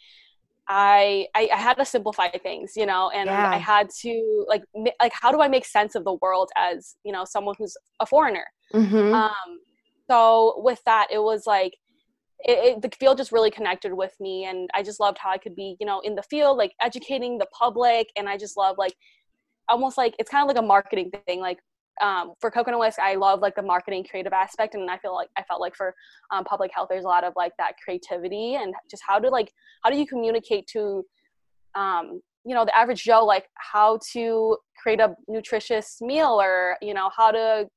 I, 0.68 1.28
I, 1.36 1.50
I 1.54 1.58
had 1.58 1.76
to 1.76 1.86
simplify 1.86 2.30
things, 2.30 2.74
you 2.76 2.86
know, 2.86 3.12
and 3.14 3.28
yeah. 3.28 3.52
I 3.52 3.58
had 3.58 3.90
to 4.02 4.46
like 4.48 4.64
like 5.00 5.14
how 5.14 5.32
do 5.32 5.42
I 5.42 5.48
make 5.48 5.66
sense 5.66 5.96
of 5.96 6.04
the 6.04 6.14
world 6.22 6.50
as 6.56 6.96
you 7.04 7.12
know 7.12 7.24
someone 7.26 7.56
who's 7.58 7.78
a 8.00 8.06
foreigner. 8.06 8.46
Mm-hmm. 8.74 9.14
Um, 9.14 9.60
so 10.10 10.56
with 10.58 10.82
that, 10.86 11.08
it 11.12 11.20
was 11.20 11.46
like 11.46 11.74
it, 12.40 12.78
it, 12.78 12.82
the 12.82 12.96
field 12.98 13.18
just 13.18 13.32
really 13.32 13.52
connected 13.52 13.94
with 13.94 14.14
me, 14.20 14.46
and 14.46 14.70
I 14.74 14.82
just 14.82 15.00
loved 15.00 15.20
how 15.20 15.30
I 15.30 15.38
could 15.38 15.56
be 15.56 15.78
you 15.80 15.86
know 15.86 16.00
in 16.00 16.16
the 16.16 16.24
field, 16.24 16.58
like 16.58 16.74
educating 16.82 17.38
the 17.38 17.48
public, 17.48 18.10
and 18.16 18.28
I 18.28 18.38
just 18.38 18.58
love 18.58 18.78
like 18.80 18.96
almost 19.70 19.98
like 19.98 20.16
it's 20.18 20.30
kind 20.30 20.44
of 20.44 20.48
like 20.48 20.64
a 20.64 20.68
marketing 20.68 21.12
thing, 21.28 21.42
like 21.42 21.60
um, 22.02 22.34
for 22.40 22.52
coconut 22.52 22.80
whisk 22.80 23.00
i 23.00 23.16
love 23.16 23.40
like 23.40 23.56
the 23.56 23.62
marketing 23.62 24.06
creative 24.10 24.34
aspect 24.34 24.76
and 24.76 24.90
i 24.90 24.98
feel 24.98 25.14
like 25.14 25.30
i 25.38 25.44
felt 25.44 25.62
like 25.62 25.76
for 25.76 25.94
um, 26.32 26.44
public 26.44 26.72
health 26.74 26.88
there's 26.90 27.06
a 27.06 27.08
lot 27.08 27.24
of 27.24 27.34
like 27.36 27.54
that 27.58 27.74
creativity 27.84 28.56
and 28.56 28.74
just 28.90 29.04
how 29.06 29.20
to 29.20 29.30
like 29.30 29.52
how 29.84 29.90
do 29.90 29.98
you 29.98 30.06
communicate 30.06 30.68
to 30.68 31.04
um, 31.76 32.22
you 32.46 32.54
know 32.54 32.66
the 32.66 32.76
average 32.76 33.04
joe 33.04 33.26
like 33.26 33.46
how 33.56 34.00
to 34.12 34.58
create 34.82 35.00
a 35.00 35.16
nutritious 35.28 35.98
meal 36.02 36.40
or 36.42 36.78
you 36.82 36.94
know 36.94 37.10
how 37.16 37.32
to 37.32 37.68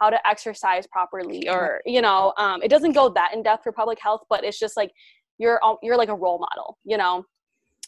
how 0.00 0.10
to 0.10 0.28
exercise 0.28 0.86
properly 0.86 1.48
or 1.48 1.80
you 1.86 2.02
know 2.02 2.32
um, 2.38 2.62
it 2.62 2.68
doesn't 2.68 2.92
go 2.92 3.08
that 3.08 3.32
in 3.34 3.42
depth 3.42 3.62
for 3.62 3.72
public 3.72 3.98
health 4.00 4.22
but 4.28 4.44
it's 4.44 4.58
just 4.58 4.76
like 4.76 4.90
you're 5.38 5.60
you're 5.82 5.96
like 5.96 6.08
a 6.08 6.14
role 6.14 6.38
model 6.38 6.78
you 6.84 6.96
know? 6.96 7.24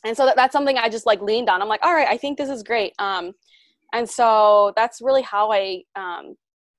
And 0.04 0.16
so 0.16 0.26
that, 0.26 0.36
that's 0.36 0.52
something 0.52 0.78
i 0.78 0.88
just 0.88 1.06
like 1.06 1.20
leaned 1.20 1.48
on. 1.48 1.60
I'm 1.60 1.68
like 1.68 1.84
all 1.84 1.92
right 1.92 2.06
i 2.08 2.16
think 2.16 2.38
this 2.38 2.50
is 2.50 2.62
great. 2.62 2.92
Um, 2.98 3.32
and 3.92 4.08
so 4.08 4.72
that's 4.76 5.00
really 5.00 5.22
how 5.22 5.50
i 5.52 5.82
um, 5.96 6.34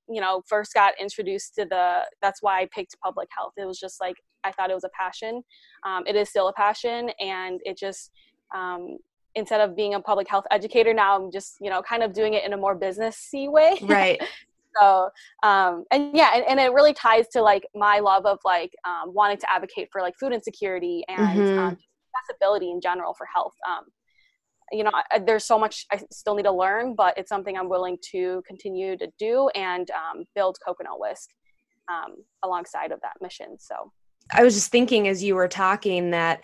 you 0.07 0.21
know 0.21 0.41
first 0.47 0.73
got 0.73 0.93
introduced 0.99 1.55
to 1.55 1.65
the 1.65 2.01
that's 2.21 2.41
why 2.41 2.61
i 2.61 2.67
picked 2.73 2.99
public 2.99 3.29
health. 3.35 3.53
It 3.57 3.65
was 3.65 3.79
just 3.79 4.01
like 4.01 4.15
i 4.43 4.51
thought 4.51 4.71
it 4.71 4.75
was 4.75 4.83
a 4.83 4.89
passion. 4.97 5.43
Um, 5.85 6.03
it 6.07 6.15
is 6.15 6.29
still 6.29 6.47
a 6.47 6.53
passion 6.53 7.09
and 7.19 7.59
it 7.63 7.77
just 7.77 8.11
um, 8.55 8.97
instead 9.35 9.61
of 9.61 9.75
being 9.75 9.93
a 9.93 9.99
public 9.99 10.27
health 10.27 10.45
educator 10.49 10.91
now 10.91 11.15
i'm 11.15 11.31
just 11.31 11.57
you 11.61 11.69
know 11.69 11.83
kind 11.83 12.01
of 12.01 12.13
doing 12.13 12.33
it 12.33 12.43
in 12.43 12.53
a 12.53 12.57
more 12.57 12.77
businessy 12.77 13.49
way. 13.51 13.77
Right. 13.81 14.21
So 14.79 15.09
um, 15.41 15.83
and 15.91 16.15
yeah 16.15 16.31
and, 16.35 16.45
and, 16.47 16.59
it 16.59 16.71
really 16.71 16.93
ties 16.93 17.27
to 17.29 17.41
like 17.41 17.65
my 17.73 17.99
love 17.99 18.27
of 18.27 18.37
like 18.45 18.71
um, 18.85 19.13
wanting 19.13 19.37
to 19.37 19.51
advocate 19.51 19.89
for 19.91 19.99
like 19.99 20.13
food 20.19 20.31
insecurity 20.31 21.03
and 21.07 21.39
mm-hmm. 21.39 21.59
um, 21.59 21.77
accessibility 22.15 22.69
in 22.71 22.79
general 22.79 23.13
for 23.13 23.25
health. 23.33 23.53
Um, 23.67 23.85
you 24.71 24.83
know 24.83 24.91
I, 25.11 25.19
there's 25.19 25.45
so 25.45 25.57
much 25.57 25.85
i 25.91 25.99
still 26.11 26.35
need 26.35 26.43
to 26.43 26.51
learn 26.51 26.95
but 26.95 27.17
it's 27.17 27.29
something 27.29 27.57
i'm 27.57 27.69
willing 27.69 27.97
to 28.11 28.41
continue 28.47 28.97
to 28.97 29.07
do 29.17 29.49
and 29.55 29.89
um, 29.91 30.25
build 30.35 30.57
coconut 30.65 30.99
whisk 30.99 31.29
um, 31.89 32.15
alongside 32.43 32.91
of 32.91 33.01
that 33.01 33.13
mission 33.21 33.57
so 33.59 33.91
i 34.31 34.43
was 34.43 34.53
just 34.53 34.71
thinking 34.71 35.07
as 35.07 35.23
you 35.23 35.35
were 35.35 35.47
talking 35.47 36.11
that 36.11 36.43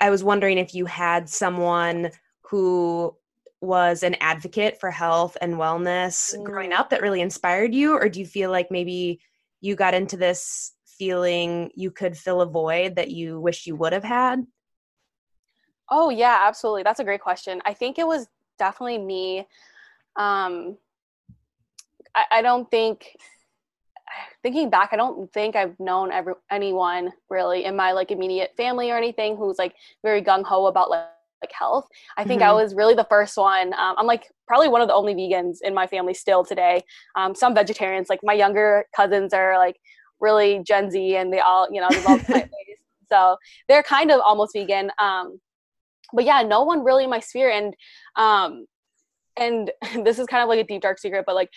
i 0.00 0.10
was 0.10 0.24
wondering 0.24 0.58
if 0.58 0.74
you 0.74 0.86
had 0.86 1.28
someone 1.28 2.10
who 2.42 3.14
was 3.60 4.02
an 4.02 4.14
advocate 4.20 4.78
for 4.78 4.90
health 4.90 5.36
and 5.40 5.54
wellness 5.54 6.34
mm. 6.34 6.44
growing 6.44 6.72
up 6.72 6.90
that 6.90 7.02
really 7.02 7.20
inspired 7.20 7.74
you 7.74 7.92
or 7.94 8.08
do 8.08 8.20
you 8.20 8.26
feel 8.26 8.50
like 8.50 8.70
maybe 8.70 9.20
you 9.60 9.74
got 9.74 9.94
into 9.94 10.16
this 10.16 10.72
feeling 10.86 11.70
you 11.74 11.90
could 11.90 12.16
fill 12.16 12.40
a 12.40 12.46
void 12.46 12.96
that 12.96 13.10
you 13.10 13.40
wish 13.40 13.66
you 13.66 13.76
would 13.76 13.92
have 13.92 14.04
had 14.04 14.44
Oh 15.90 16.10
yeah, 16.10 16.40
absolutely. 16.42 16.82
That's 16.82 17.00
a 17.00 17.04
great 17.04 17.20
question. 17.20 17.60
I 17.64 17.74
think 17.74 17.98
it 17.98 18.06
was 18.06 18.26
definitely 18.58 18.98
me. 18.98 19.46
Um, 20.16 20.76
I, 22.14 22.24
I 22.32 22.42
don't 22.42 22.70
think 22.70 23.16
thinking 24.42 24.70
back, 24.70 24.90
I 24.92 24.96
don't 24.96 25.32
think 25.32 25.56
I've 25.56 25.78
known 25.78 26.12
every, 26.12 26.34
anyone 26.50 27.12
really 27.30 27.64
in 27.64 27.76
my 27.76 27.92
like 27.92 28.10
immediate 28.10 28.52
family 28.56 28.90
or 28.90 28.96
anything 28.96 29.36
who's 29.36 29.58
like 29.58 29.74
very 30.02 30.22
gung 30.22 30.44
ho 30.44 30.66
about 30.66 30.90
like, 30.90 31.06
like 31.42 31.52
health. 31.52 31.86
I 32.16 32.24
think 32.24 32.42
mm-hmm. 32.42 32.50
I 32.50 32.52
was 32.52 32.74
really 32.74 32.94
the 32.94 33.06
first 33.08 33.36
one. 33.36 33.72
Um, 33.74 33.94
I'm 33.96 34.06
like 34.06 34.30
probably 34.46 34.68
one 34.68 34.80
of 34.80 34.88
the 34.88 34.94
only 34.94 35.14
vegans 35.14 35.58
in 35.62 35.72
my 35.74 35.86
family 35.86 36.14
still 36.14 36.44
today. 36.44 36.82
Um, 37.14 37.34
some 37.34 37.54
vegetarians, 37.54 38.08
like 38.08 38.20
my 38.22 38.32
younger 38.32 38.86
cousins, 38.94 39.32
are 39.32 39.56
like 39.56 39.76
really 40.20 40.60
Gen 40.66 40.90
Z, 40.90 41.16
and 41.16 41.32
they 41.32 41.38
all 41.38 41.68
you 41.70 41.80
know 41.80 41.86
they 41.90 42.02
love 42.02 42.24
plant 42.24 42.50
based, 42.50 42.82
so 43.08 43.36
they're 43.68 43.84
kind 43.84 44.10
of 44.10 44.20
almost 44.20 44.52
vegan. 44.52 44.90
Um, 44.98 45.38
but 46.12 46.24
yeah, 46.24 46.42
no 46.42 46.62
one 46.62 46.84
really 46.84 47.04
in 47.04 47.10
my 47.10 47.20
sphere. 47.20 47.50
And 47.50 47.74
um, 48.16 48.66
and 49.36 49.70
this 50.04 50.18
is 50.18 50.26
kind 50.26 50.42
of 50.42 50.48
like 50.48 50.60
a 50.60 50.64
deep 50.64 50.82
dark 50.82 50.98
secret, 50.98 51.24
but 51.26 51.34
like 51.34 51.50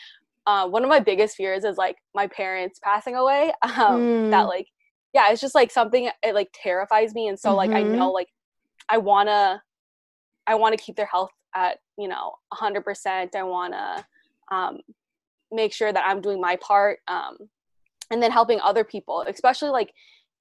uh, 0.48 0.68
one 0.68 0.84
of 0.84 0.90
my 0.90 1.00
biggest 1.00 1.36
fears 1.36 1.64
is 1.64 1.78
like 1.78 1.98
my 2.16 2.28
parents 2.28 2.80
passing 2.84 3.16
away. 3.16 3.54
Um, 3.64 4.02
mm. 4.02 4.32
That 4.32 4.44
like 4.44 4.68
yeah, 5.14 5.32
it's 5.32 5.42
just 5.42 5.56
like 5.56 5.72
something 5.72 6.10
it 6.24 6.36
like 6.36 6.50
terrifies 6.54 7.14
me, 7.14 7.28
and 7.28 7.40
so 7.40 7.50
mm-hmm. 7.50 7.58
like 7.58 7.72
I 7.72 7.84
know 7.84 8.08
mm-hmm. 8.08 8.14
like 8.14 8.30
I 8.90 8.98
wanna 8.98 9.62
I 10.48 10.56
want 10.56 10.78
to 10.78 10.84
keep 10.84 10.96
their 10.96 11.06
health 11.06 11.32
at 11.56 11.78
you 11.98 12.08
know 12.08 12.34
100%. 12.54 13.36
I 13.36 13.44
want 13.44 13.74
to 13.74 14.56
um, 14.56 14.80
make 15.52 15.74
sure 15.74 15.92
that 15.92 16.04
I'm 16.06 16.22
doing 16.22 16.42
my 16.42 16.58
part, 16.58 17.00
um, 17.08 17.38
and 18.10 18.22
then 18.22 18.32
helping 18.32 18.60
other 18.62 18.84
people, 18.84 19.24
especially 19.28 19.70
like 19.70 19.92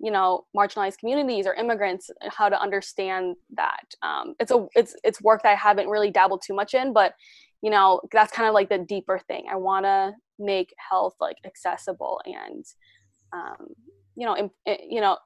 you 0.00 0.10
know 0.10 0.44
marginalized 0.56 0.98
communities 0.98 1.46
or 1.46 1.54
immigrants 1.54 2.10
how 2.28 2.48
to 2.48 2.60
understand 2.60 3.36
that 3.54 3.84
um, 4.02 4.34
it's 4.40 4.50
a 4.50 4.66
it's 4.74 4.96
it's 5.04 5.20
work 5.20 5.42
that 5.42 5.52
i 5.52 5.54
haven't 5.54 5.88
really 5.88 6.10
dabbled 6.10 6.42
too 6.44 6.54
much 6.54 6.74
in 6.74 6.92
but 6.92 7.14
you 7.62 7.70
know 7.70 8.00
that's 8.10 8.32
kind 8.32 8.48
of 8.48 8.54
like 8.54 8.68
the 8.68 8.78
deeper 8.78 9.18
thing 9.18 9.44
i 9.50 9.56
want 9.56 9.84
to 9.84 10.12
make 10.38 10.74
health 10.78 11.14
like 11.20 11.36
accessible 11.44 12.20
and 12.24 12.64
um, 13.32 13.68
you 14.16 14.26
know 14.26 14.50
eh, 14.66 14.76
you 14.88 15.00
know 15.00 15.16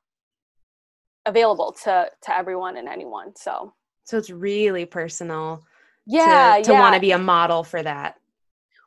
available 1.27 1.73
to 1.85 2.07
to 2.23 2.37
everyone 2.37 2.77
and 2.77 2.89
anyone 2.89 3.33
so 3.37 3.73
so 4.05 4.19
it's 4.19 4.31
really 4.31 4.85
personal 4.85 5.65
yeah 6.07 6.57
to, 6.59 6.65
to 6.65 6.73
yeah. 6.73 6.81
want 6.81 6.95
to 6.95 7.01
be 7.01 7.13
a 7.13 7.19
model 7.19 7.63
for 7.63 7.83
that 7.83 8.17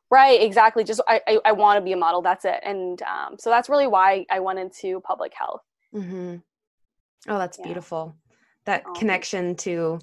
Right, 0.09 0.41
exactly. 0.41 0.85
Just 0.85 1.01
I, 1.07 1.19
I, 1.27 1.39
I 1.45 1.51
want 1.51 1.77
to 1.77 1.81
be 1.81 1.91
a 1.91 1.97
model. 1.97 2.21
That's 2.21 2.45
it. 2.45 2.61
And 2.63 3.01
um, 3.01 3.35
so 3.37 3.49
that's 3.49 3.67
really 3.67 3.87
why 3.87 4.25
I 4.31 4.39
went 4.39 4.57
into 4.59 5.01
public 5.01 5.33
health. 5.37 5.61
Mm-hmm. 5.93 6.35
Oh, 7.27 7.37
that's 7.37 7.57
yeah. 7.57 7.65
beautiful. 7.65 8.15
That 8.65 8.83
oh. 8.85 8.93
connection 8.93 9.55
to 9.57 9.99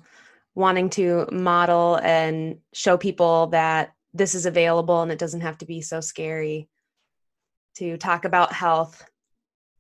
wanting 0.54 0.88
to 0.88 1.26
model 1.32 1.98
and 2.02 2.58
show 2.72 2.96
people 2.96 3.48
that 3.48 3.92
this 4.12 4.34
is 4.34 4.46
available 4.46 5.02
and 5.02 5.10
it 5.10 5.18
doesn't 5.18 5.40
have 5.40 5.58
to 5.58 5.66
be 5.66 5.80
so 5.80 6.00
scary 6.00 6.68
to 7.74 7.96
talk 7.96 8.24
about 8.24 8.52
health. 8.52 9.04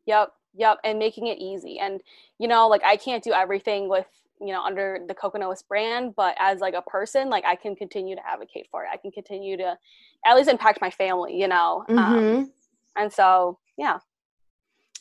Yep, 0.06 0.32
yep, 0.54 0.78
and 0.84 0.98
making 0.98 1.28
it 1.28 1.38
easy. 1.38 1.78
And 1.78 2.00
you 2.38 2.48
know, 2.48 2.68
like 2.68 2.82
I 2.84 2.96
can't 2.96 3.22
do 3.22 3.32
everything 3.32 3.88
with 3.88 4.06
you 4.40 4.52
know 4.52 4.62
under 4.62 4.98
the 5.06 5.14
coconut 5.14 5.48
whisk 5.48 5.66
brand 5.68 6.14
but 6.16 6.34
as 6.38 6.60
like 6.60 6.74
a 6.74 6.82
person 6.82 7.30
like 7.30 7.44
i 7.44 7.54
can 7.54 7.76
continue 7.76 8.16
to 8.16 8.26
advocate 8.28 8.66
for 8.70 8.82
it 8.82 8.88
i 8.92 8.96
can 8.96 9.10
continue 9.10 9.56
to 9.56 9.78
at 10.26 10.36
least 10.36 10.50
impact 10.50 10.80
my 10.80 10.90
family 10.90 11.36
you 11.38 11.46
know 11.46 11.84
um, 11.88 11.96
mm-hmm. 11.96 12.36
um, 12.36 12.52
and 12.96 13.12
so 13.12 13.58
yeah 13.78 13.98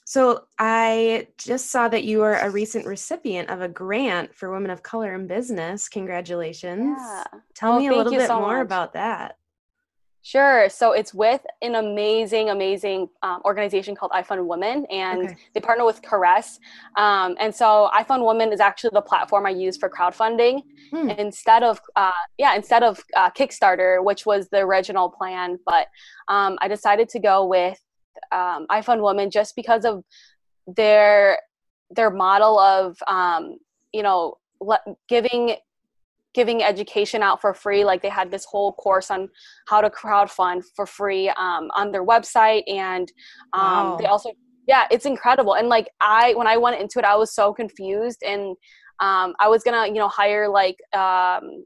so 0.05 0.45
I 0.60 1.27
just 1.38 1.72
saw 1.72 1.88
that 1.88 2.03
you 2.03 2.22
are 2.24 2.36
a 2.36 2.50
recent 2.50 2.86
recipient 2.86 3.50
of 3.50 3.62
a 3.62 3.67
grant 3.67 4.36
for 4.36 4.51
women 4.51 4.72
of 4.72 4.83
color 4.83 5.13
in 5.15 5.27
business. 5.27 5.88
Congratulations. 5.89 6.98
Yeah. 7.00 7.24
Tell 7.55 7.79
me 7.79 7.88
a 7.88 7.93
little 7.93 8.12
bit 8.12 8.27
so 8.27 8.39
more 8.39 8.57
much. 8.57 8.65
about 8.65 8.93
that. 8.93 9.38
Sure. 10.25 10.69
So 10.69 10.93
it's 10.93 11.13
with 11.13 11.45
an 11.62 11.75
amazing, 11.75 12.50
amazing 12.50 13.10
um, 13.24 13.41
organization 13.43 13.93
called 13.93 14.13
iFund 14.13 14.45
Women, 14.48 14.86
and 14.86 15.25
okay. 15.25 15.36
they 15.53 15.60
partner 15.60 15.83
with 15.83 16.01
Caress. 16.01 16.60
Um, 16.95 17.36
and 17.41 17.53
so 17.53 17.89
iFund 17.93 18.25
Women 18.25 18.53
is 18.53 18.62
actually 18.62 18.91
the 18.93 19.01
platform 19.01 19.45
I 19.45 19.50
use 19.50 19.75
for 19.75 19.89
crowdfunding 19.89 20.62
hmm. 20.91 21.10
instead 21.10 21.62
of, 21.62 21.81
uh, 21.98 22.12
yeah, 22.38 22.55
instead 22.55 22.83
of 22.83 23.03
uh, 23.17 23.31
Kickstarter, 23.31 24.01
which 24.01 24.25
was 24.25 24.48
the 24.48 24.60
original 24.60 25.10
plan. 25.10 25.60
But 25.65 25.88
um, 26.29 26.57
I 26.62 26.69
decided 26.69 27.10
to 27.10 27.19
go 27.19 27.45
with 27.45 27.77
um, 28.32 28.67
iFund 28.72 29.03
Women 29.03 29.29
just 29.29 29.55
because 29.55 29.86
of 29.86 30.03
their 30.67 31.39
their 31.89 32.10
model 32.10 32.60
of 32.60 32.98
um, 33.08 33.58
you 33.91 34.03
know 34.03 34.36
le- 34.62 34.82
giving 35.08 35.55
giving 36.34 36.63
education 36.63 37.22
out 37.22 37.41
for 37.41 37.53
free. 37.53 37.84
Like 37.84 38.01
they 38.01 38.10
had 38.10 38.32
this 38.32 38.46
whole 38.46 38.74
course 38.74 39.12
on 39.12 39.29
how 39.67 39.82
to 39.82 39.89
crowdfund 39.89 40.63
for 40.75 40.86
free 40.86 41.29
um, 41.29 41.70
on 41.75 41.91
their 41.91 42.05
website. 42.05 42.63
And 42.67 43.12
um, 43.53 43.62
wow. 43.62 43.98
they 44.00 44.05
also 44.05 44.32
yeah 44.67 44.86
it's 44.91 45.05
incredible. 45.05 45.55
And 45.55 45.70
like 45.70 45.89
i 46.01 46.34
when 46.36 46.48
i 46.48 46.58
went 46.58 46.82
into 46.82 47.00
it 47.00 47.05
i 47.05 47.15
was 47.15 47.34
so 47.34 47.53
confused. 47.53 48.24
And 48.25 48.55
um, 49.00 49.34
i 49.39 49.48
was 49.48 49.63
gonna 49.63 49.88
you 49.88 49.96
know 49.96 50.08
hire 50.08 50.50
like 50.50 50.77
um, 50.93 51.65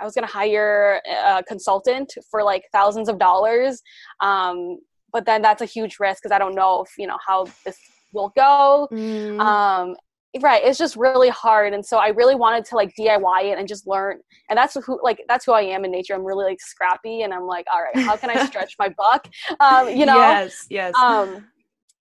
i 0.00 0.04
was 0.04 0.14
gonna 0.14 0.26
hire 0.26 1.00
a 1.24 1.42
consultant 1.42 2.12
for 2.30 2.42
like 2.42 2.62
thousands 2.72 3.08
of 3.08 3.18
dollars. 3.18 3.82
Um, 4.20 4.78
but 5.16 5.24
then 5.24 5.40
that's 5.40 5.62
a 5.62 5.64
huge 5.64 5.98
risk 5.98 6.22
because 6.22 6.30
I 6.30 6.38
don't 6.38 6.54
know 6.54 6.82
if 6.82 6.90
you 6.98 7.06
know 7.06 7.16
how 7.26 7.46
this 7.64 7.78
will 8.12 8.34
go. 8.36 8.86
Mm. 8.92 9.40
Um, 9.40 9.96
right 10.42 10.62
it's 10.62 10.76
just 10.76 10.96
really 10.96 11.30
hard 11.30 11.72
and 11.72 11.82
so 11.82 11.96
i 11.96 12.08
really 12.08 12.34
wanted 12.34 12.62
to 12.62 12.74
like 12.74 12.92
diy 12.94 13.44
it 13.44 13.58
and 13.58 13.66
just 13.66 13.86
learn 13.86 14.18
and 14.50 14.58
that's 14.58 14.76
who 14.84 15.00
like 15.02 15.18
that's 15.28 15.46
who 15.46 15.52
i 15.52 15.62
am 15.62 15.82
in 15.82 15.90
nature 15.90 16.12
i'm 16.12 16.26
really 16.26 16.44
like 16.44 16.60
scrappy 16.60 17.22
and 17.22 17.32
i'm 17.32 17.46
like 17.46 17.64
all 17.72 17.80
right 17.80 18.04
how 18.04 18.18
can 18.18 18.28
i 18.28 18.44
stretch 18.44 18.74
my 18.78 18.86
buck 18.98 19.26
um 19.60 19.88
you 19.88 20.04
know 20.04 20.18
yes 20.18 20.66
yes 20.68 20.94
um 20.96 21.46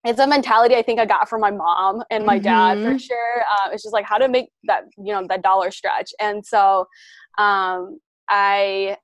it's 0.05 0.19
a 0.19 0.27
mentality 0.27 0.75
I 0.75 0.83
think 0.83 0.99
I 0.99 1.05
got 1.05 1.27
from 1.27 1.41
my 1.41 1.49
mom 1.49 2.03
and 2.11 2.25
my 2.25 2.35
mm-hmm. 2.35 2.43
dad 2.43 2.77
for 2.77 2.89
mm-hmm. 2.89 2.97
sure. 2.97 3.41
Uh, 3.41 3.69
it's 3.71 3.81
just 3.81 3.91
like 3.91 4.05
how 4.05 4.19
to 4.19 4.29
make 4.29 4.49
that 4.65 4.83
you 4.97 5.11
know 5.11 5.25
that 5.27 5.41
dollar 5.41 5.71
stretch, 5.71 6.13
and 6.21 6.45
so 6.45 6.85
um, 7.39 7.99
I 8.29 8.97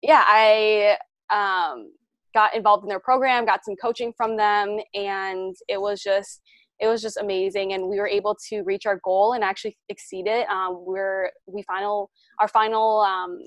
yeah 0.00 0.24
I 0.26 0.96
um, 1.30 1.92
got 2.34 2.54
involved 2.54 2.84
in 2.84 2.88
their 2.88 3.00
program, 3.00 3.46
got 3.46 3.64
some 3.64 3.76
coaching 3.76 4.12
from 4.16 4.36
them, 4.36 4.78
and 4.94 5.54
it 5.68 5.80
was 5.80 6.02
just 6.02 6.40
it 6.80 6.86
was 6.86 7.02
just 7.02 7.16
amazing 7.16 7.72
and 7.72 7.88
we 7.88 7.98
were 7.98 8.06
able 8.06 8.36
to 8.48 8.62
reach 8.62 8.86
our 8.86 9.00
goal 9.02 9.32
and 9.32 9.42
actually 9.42 9.76
exceed 9.88 10.28
it 10.28 10.48
um, 10.48 10.84
we're 10.86 11.28
we 11.46 11.60
final 11.62 12.08
our 12.40 12.46
final 12.46 13.00
um, 13.00 13.40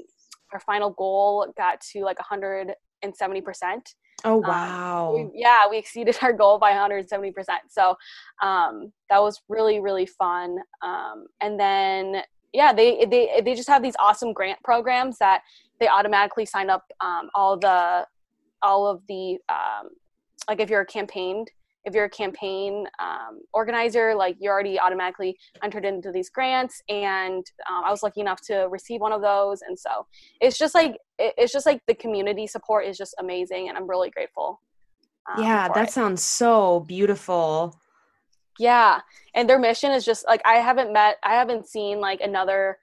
our 0.51 0.59
final 0.59 0.89
goal 0.89 1.47
got 1.57 1.79
to 1.79 2.03
like 2.03 2.19
170 2.19 3.41
percent 3.41 3.93
Oh 4.23 4.37
wow! 4.37 5.15
Um, 5.15 5.31
we, 5.33 5.41
yeah, 5.41 5.67
we 5.69 5.77
exceeded 5.77 6.17
our 6.21 6.33
goal 6.33 6.59
by 6.59 6.69
170 6.69 7.31
percent. 7.31 7.61
So 7.69 7.95
um, 8.43 8.91
that 9.09 9.21
was 9.21 9.41
really 9.49 9.79
really 9.79 10.05
fun. 10.05 10.57
Um, 10.83 11.25
and 11.41 11.59
then 11.59 12.21
yeah, 12.53 12.73
they 12.73 13.05
they 13.05 13.41
they 13.43 13.55
just 13.55 13.69
have 13.69 13.81
these 13.81 13.95
awesome 13.99 14.33
grant 14.33 14.59
programs 14.63 15.17
that 15.19 15.41
they 15.79 15.87
automatically 15.87 16.45
sign 16.45 16.69
up 16.69 16.83
um, 17.01 17.29
all 17.33 17.57
the 17.57 18.05
all 18.63 18.87
of 18.87 19.01
the 19.07 19.37
um, 19.49 19.89
like 20.47 20.59
if 20.59 20.69
you're 20.69 20.81
a 20.81 20.85
campaign 20.85 21.45
if 21.83 21.95
you're 21.95 22.05
a 22.05 22.09
campaign 22.09 22.85
um, 22.99 23.41
organizer, 23.53 24.13
like 24.13 24.37
you're 24.39 24.53
already 24.53 24.79
automatically 24.79 25.37
entered 25.63 25.85
into 25.85 26.11
these 26.11 26.29
grants. 26.29 26.81
And 26.89 27.43
um, 27.69 27.83
I 27.85 27.89
was 27.89 28.03
lucky 28.03 28.21
enough 28.21 28.41
to 28.47 28.67
receive 28.69 29.01
one 29.01 29.11
of 29.11 29.21
those. 29.21 29.61
And 29.61 29.77
so 29.77 30.05
it's 30.39 30.57
just 30.57 30.75
like 30.75 30.97
it's 31.17 31.51
just 31.51 31.65
like 31.65 31.81
the 31.87 31.95
community 31.95 32.47
support 32.47 32.85
is 32.85 32.97
just 32.97 33.15
amazing, 33.19 33.69
and 33.69 33.77
I'm 33.77 33.89
really 33.89 34.09
grateful. 34.09 34.61
Um, 35.31 35.43
yeah, 35.43 35.69
that 35.69 35.89
it. 35.89 35.91
sounds 35.91 36.23
so 36.23 36.81
beautiful. 36.81 37.79
Yeah, 38.59 39.01
and 39.33 39.49
their 39.49 39.59
mission 39.59 39.91
is 39.91 40.05
just 40.05 40.25
like 40.27 40.41
I 40.45 40.55
haven't 40.55 40.93
met, 40.93 41.17
I 41.23 41.33
haven't 41.33 41.67
seen 41.67 41.99
like 41.99 42.21
another 42.21 42.77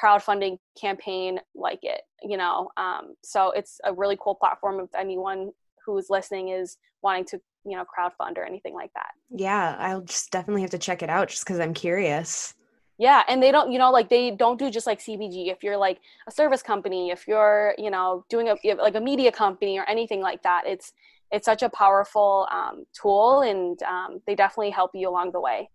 crowdfunding 0.00 0.58
campaign 0.80 1.40
like 1.54 1.80
it. 1.82 2.02
You 2.22 2.36
know, 2.36 2.70
um, 2.76 3.14
so 3.22 3.50
it's 3.50 3.80
a 3.84 3.92
really 3.92 4.16
cool 4.20 4.34
platform 4.34 4.80
if 4.80 4.94
anyone 4.94 5.50
who's 5.84 6.10
listening 6.10 6.48
is 6.48 6.78
wanting 7.02 7.24
to 7.24 7.40
you 7.64 7.76
know 7.76 7.84
crowdfund 7.84 8.36
or 8.38 8.44
anything 8.44 8.74
like 8.74 8.92
that 8.94 9.10
yeah 9.30 9.76
i'll 9.78 10.00
just 10.00 10.30
definitely 10.32 10.62
have 10.62 10.70
to 10.70 10.78
check 10.78 11.02
it 11.02 11.08
out 11.08 11.28
just 11.28 11.44
because 11.44 11.60
i'm 11.60 11.72
curious 11.72 12.54
yeah 12.98 13.22
and 13.28 13.42
they 13.42 13.50
don't 13.50 13.70
you 13.70 13.78
know 13.78 13.90
like 13.90 14.08
they 14.08 14.30
don't 14.30 14.58
do 14.58 14.70
just 14.70 14.86
like 14.86 15.00
CPG 15.00 15.50
if 15.50 15.62
you're 15.62 15.76
like 15.76 16.00
a 16.28 16.30
service 16.30 16.62
company 16.62 17.10
if 17.10 17.26
you're 17.26 17.74
you 17.78 17.90
know 17.90 18.24
doing 18.28 18.48
a 18.48 18.56
like 18.74 18.94
a 18.94 19.00
media 19.00 19.32
company 19.32 19.78
or 19.78 19.84
anything 19.88 20.20
like 20.20 20.42
that 20.42 20.64
it's 20.66 20.92
it's 21.30 21.46
such 21.46 21.62
a 21.62 21.70
powerful 21.70 22.46
um, 22.50 22.84
tool 22.92 23.40
and 23.40 23.82
um, 23.84 24.20
they 24.26 24.34
definitely 24.34 24.70
help 24.70 24.90
you 24.94 25.08
along 25.08 25.32
the 25.32 25.40
way 25.40 25.70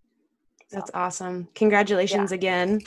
so. 0.68 0.76
that's 0.76 0.90
awesome 0.94 1.48
congratulations 1.54 2.30
yeah. 2.30 2.36
again 2.36 2.80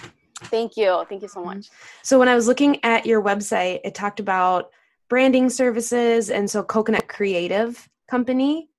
thank 0.44 0.78
you. 0.78 1.06
Thank 1.08 1.22
you 1.22 1.28
so 1.28 1.40
mm-hmm. 1.40 1.56
much. 1.58 1.68
So 2.04 2.20
when 2.20 2.28
i 2.28 2.36
was 2.36 2.48
looking 2.48 2.84
at 2.84 3.06
your 3.06 3.22
website 3.22 3.82
it 3.84 3.96
talked 3.96 4.20
about 4.20 4.72
branding 5.10 5.50
services 5.50 6.30
and 6.30 6.50
so 6.50 6.64
coconut 6.64 7.08
creative 7.08 7.90
company 8.10 8.70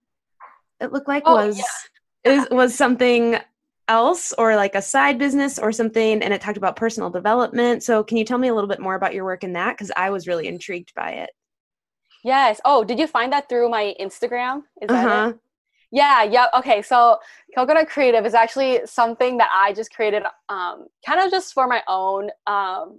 it 0.80 0.92
looked 0.92 1.08
like 1.08 1.22
oh, 1.26 1.46
was 1.46 1.62
yeah. 2.24 2.32
is 2.32 2.48
was 2.50 2.74
something 2.74 3.38
else 3.88 4.32
or 4.38 4.56
like 4.56 4.74
a 4.74 4.82
side 4.82 5.18
business 5.18 5.58
or 5.58 5.72
something 5.72 6.22
and 6.22 6.32
it 6.32 6.40
talked 6.40 6.56
about 6.56 6.76
personal 6.76 7.10
development. 7.10 7.82
So 7.82 8.02
can 8.02 8.16
you 8.16 8.24
tell 8.24 8.38
me 8.38 8.48
a 8.48 8.54
little 8.54 8.68
bit 8.68 8.80
more 8.80 8.94
about 8.94 9.14
your 9.14 9.24
work 9.24 9.44
in 9.44 9.52
that? 9.54 9.76
Because 9.76 9.90
i 9.96 10.10
was 10.10 10.26
really 10.26 10.46
intrigued 10.46 10.94
by 10.94 11.10
it. 11.10 11.30
Yes. 12.24 12.60
Oh 12.64 12.84
did 12.84 12.98
you 12.98 13.06
find 13.06 13.32
that 13.32 13.48
through 13.48 13.68
my 13.68 13.94
instagram? 14.00 14.62
Is 14.80 14.88
that 14.88 15.06
uh-huh. 15.06 15.28
it 15.30 15.38
yeah 15.92 16.24
yeah 16.24 16.46
okay 16.54 16.82
so 16.82 17.18
coconut 17.54 17.88
creative 17.88 18.26
is 18.26 18.34
actually 18.34 18.80
something 18.84 19.36
that 19.36 19.50
i 19.54 19.72
just 19.72 19.94
created 19.94 20.22
um, 20.48 20.86
kind 21.06 21.20
of 21.20 21.30
just 21.30 21.52
for 21.52 21.68
my 21.68 21.82
own 21.86 22.30
um, 22.46 22.98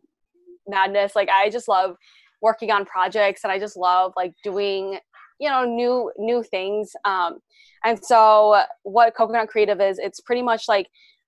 madness 0.68 1.16
like 1.16 1.28
i 1.30 1.50
just 1.50 1.68
love 1.68 1.98
working 2.42 2.72
on 2.72 2.86
projects 2.86 3.44
and 3.44 3.52
i 3.52 3.60
just 3.60 3.76
love 3.76 4.14
like 4.16 4.34
doing 4.44 5.00
you 5.40 5.50
know 5.50 5.66
new 5.66 6.12
new 6.18 6.44
things 6.44 6.92
um, 7.04 7.40
and 7.84 8.04
so 8.04 8.62
what 8.84 9.16
coconut 9.16 9.50
creative 9.50 9.82
is 9.82 10.00
it's 10.00 10.22
pretty 10.22 10.42
much 10.42 10.68
like 10.68 10.88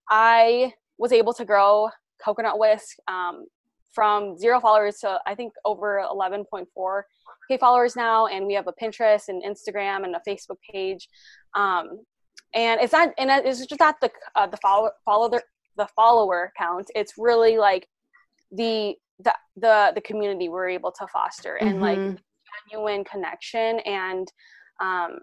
i 0.09 0.71
was 0.97 1.11
able 1.11 1.33
to 1.33 1.43
grow 1.43 1.89
coconut 2.23 2.59
whisk 2.59 2.97
um, 3.07 3.45
from 3.91 4.37
zero 4.37 4.59
followers 4.59 4.97
to 4.99 5.19
i 5.25 5.33
think 5.33 5.53
over 5.63 6.03
11.4 6.09 7.01
k 7.47 7.57
followers 7.57 7.95
now 7.95 8.27
and 8.27 8.45
we 8.45 8.53
have 8.53 8.67
a 8.67 8.73
pinterest 8.73 9.29
and 9.29 9.43
instagram 9.43 10.03
and 10.03 10.15
a 10.15 10.21
facebook 10.27 10.57
page 10.71 11.07
um, 11.55 12.01
and 12.53 12.79
it's 12.81 12.93
not 12.93 13.09
and 13.17 13.29
it's 13.45 13.65
just 13.65 13.79
not 13.79 13.95
the 14.01 14.11
uh, 14.35 14.47
the 14.47 14.57
follow 14.57 14.89
follow 15.03 15.29
the, 15.29 15.41
the 15.77 15.87
follower 15.95 16.51
count 16.57 16.89
it's 16.95 17.13
really 17.17 17.57
like 17.57 17.87
the 18.51 18.95
the 19.19 19.33
the, 19.57 19.91
the 19.95 20.01
community 20.01 20.49
we're 20.49 20.69
able 20.69 20.91
to 20.91 21.07
foster 21.07 21.55
and 21.55 21.79
mm-hmm. 21.79 21.81
like 21.81 22.19
genuine 22.69 23.03
connection 23.03 23.79
and 23.79 24.31
um 24.81 25.19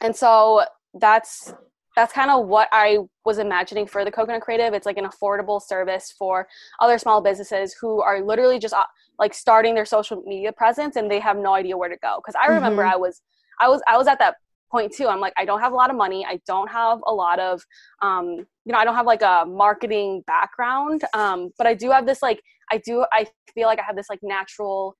and 0.00 0.14
so 0.14 0.62
that's 0.94 1.54
that's 1.96 2.12
kind 2.12 2.30
of 2.30 2.46
what 2.46 2.68
I 2.72 2.98
was 3.24 3.38
imagining 3.38 3.86
for 3.86 4.04
the 4.04 4.10
Coconut 4.10 4.42
Creative. 4.42 4.74
It's 4.74 4.86
like 4.86 4.98
an 4.98 5.06
affordable 5.06 5.62
service 5.62 6.12
for 6.18 6.48
other 6.80 6.98
small 6.98 7.20
businesses 7.20 7.74
who 7.80 8.02
are 8.02 8.20
literally 8.20 8.58
just 8.58 8.74
uh, 8.74 8.84
like 9.18 9.32
starting 9.32 9.74
their 9.74 9.84
social 9.84 10.22
media 10.26 10.52
presence 10.52 10.96
and 10.96 11.10
they 11.10 11.20
have 11.20 11.36
no 11.36 11.54
idea 11.54 11.76
where 11.76 11.88
to 11.88 11.96
go. 12.02 12.20
Because 12.20 12.34
I 12.34 12.52
remember 12.52 12.82
mm-hmm. 12.82 12.94
I 12.94 12.96
was, 12.96 13.22
I 13.60 13.68
was, 13.68 13.80
I 13.86 13.96
was 13.96 14.08
at 14.08 14.18
that 14.18 14.36
point 14.74 14.92
too. 14.92 15.06
I'm 15.08 15.20
like, 15.20 15.32
I 15.36 15.44
don't 15.44 15.60
have 15.60 15.72
a 15.72 15.76
lot 15.76 15.90
of 15.90 15.96
money. 15.96 16.26
I 16.28 16.40
don't 16.46 16.70
have 16.70 16.98
a 17.06 17.12
lot 17.12 17.38
of, 17.38 17.62
um, 18.02 18.26
you 18.64 18.72
know, 18.72 18.78
I 18.78 18.84
don't 18.84 18.96
have 18.96 19.06
like 19.06 19.22
a 19.22 19.44
marketing 19.46 20.22
background. 20.26 21.02
Um, 21.14 21.50
but 21.58 21.66
I 21.66 21.74
do 21.74 21.90
have 21.90 22.06
this 22.06 22.22
like, 22.22 22.40
I 22.72 22.78
do, 22.78 23.04
I 23.12 23.26
feel 23.54 23.66
like 23.66 23.78
I 23.78 23.82
have 23.86 23.96
this 23.96 24.10
like 24.10 24.20
natural 24.22 24.96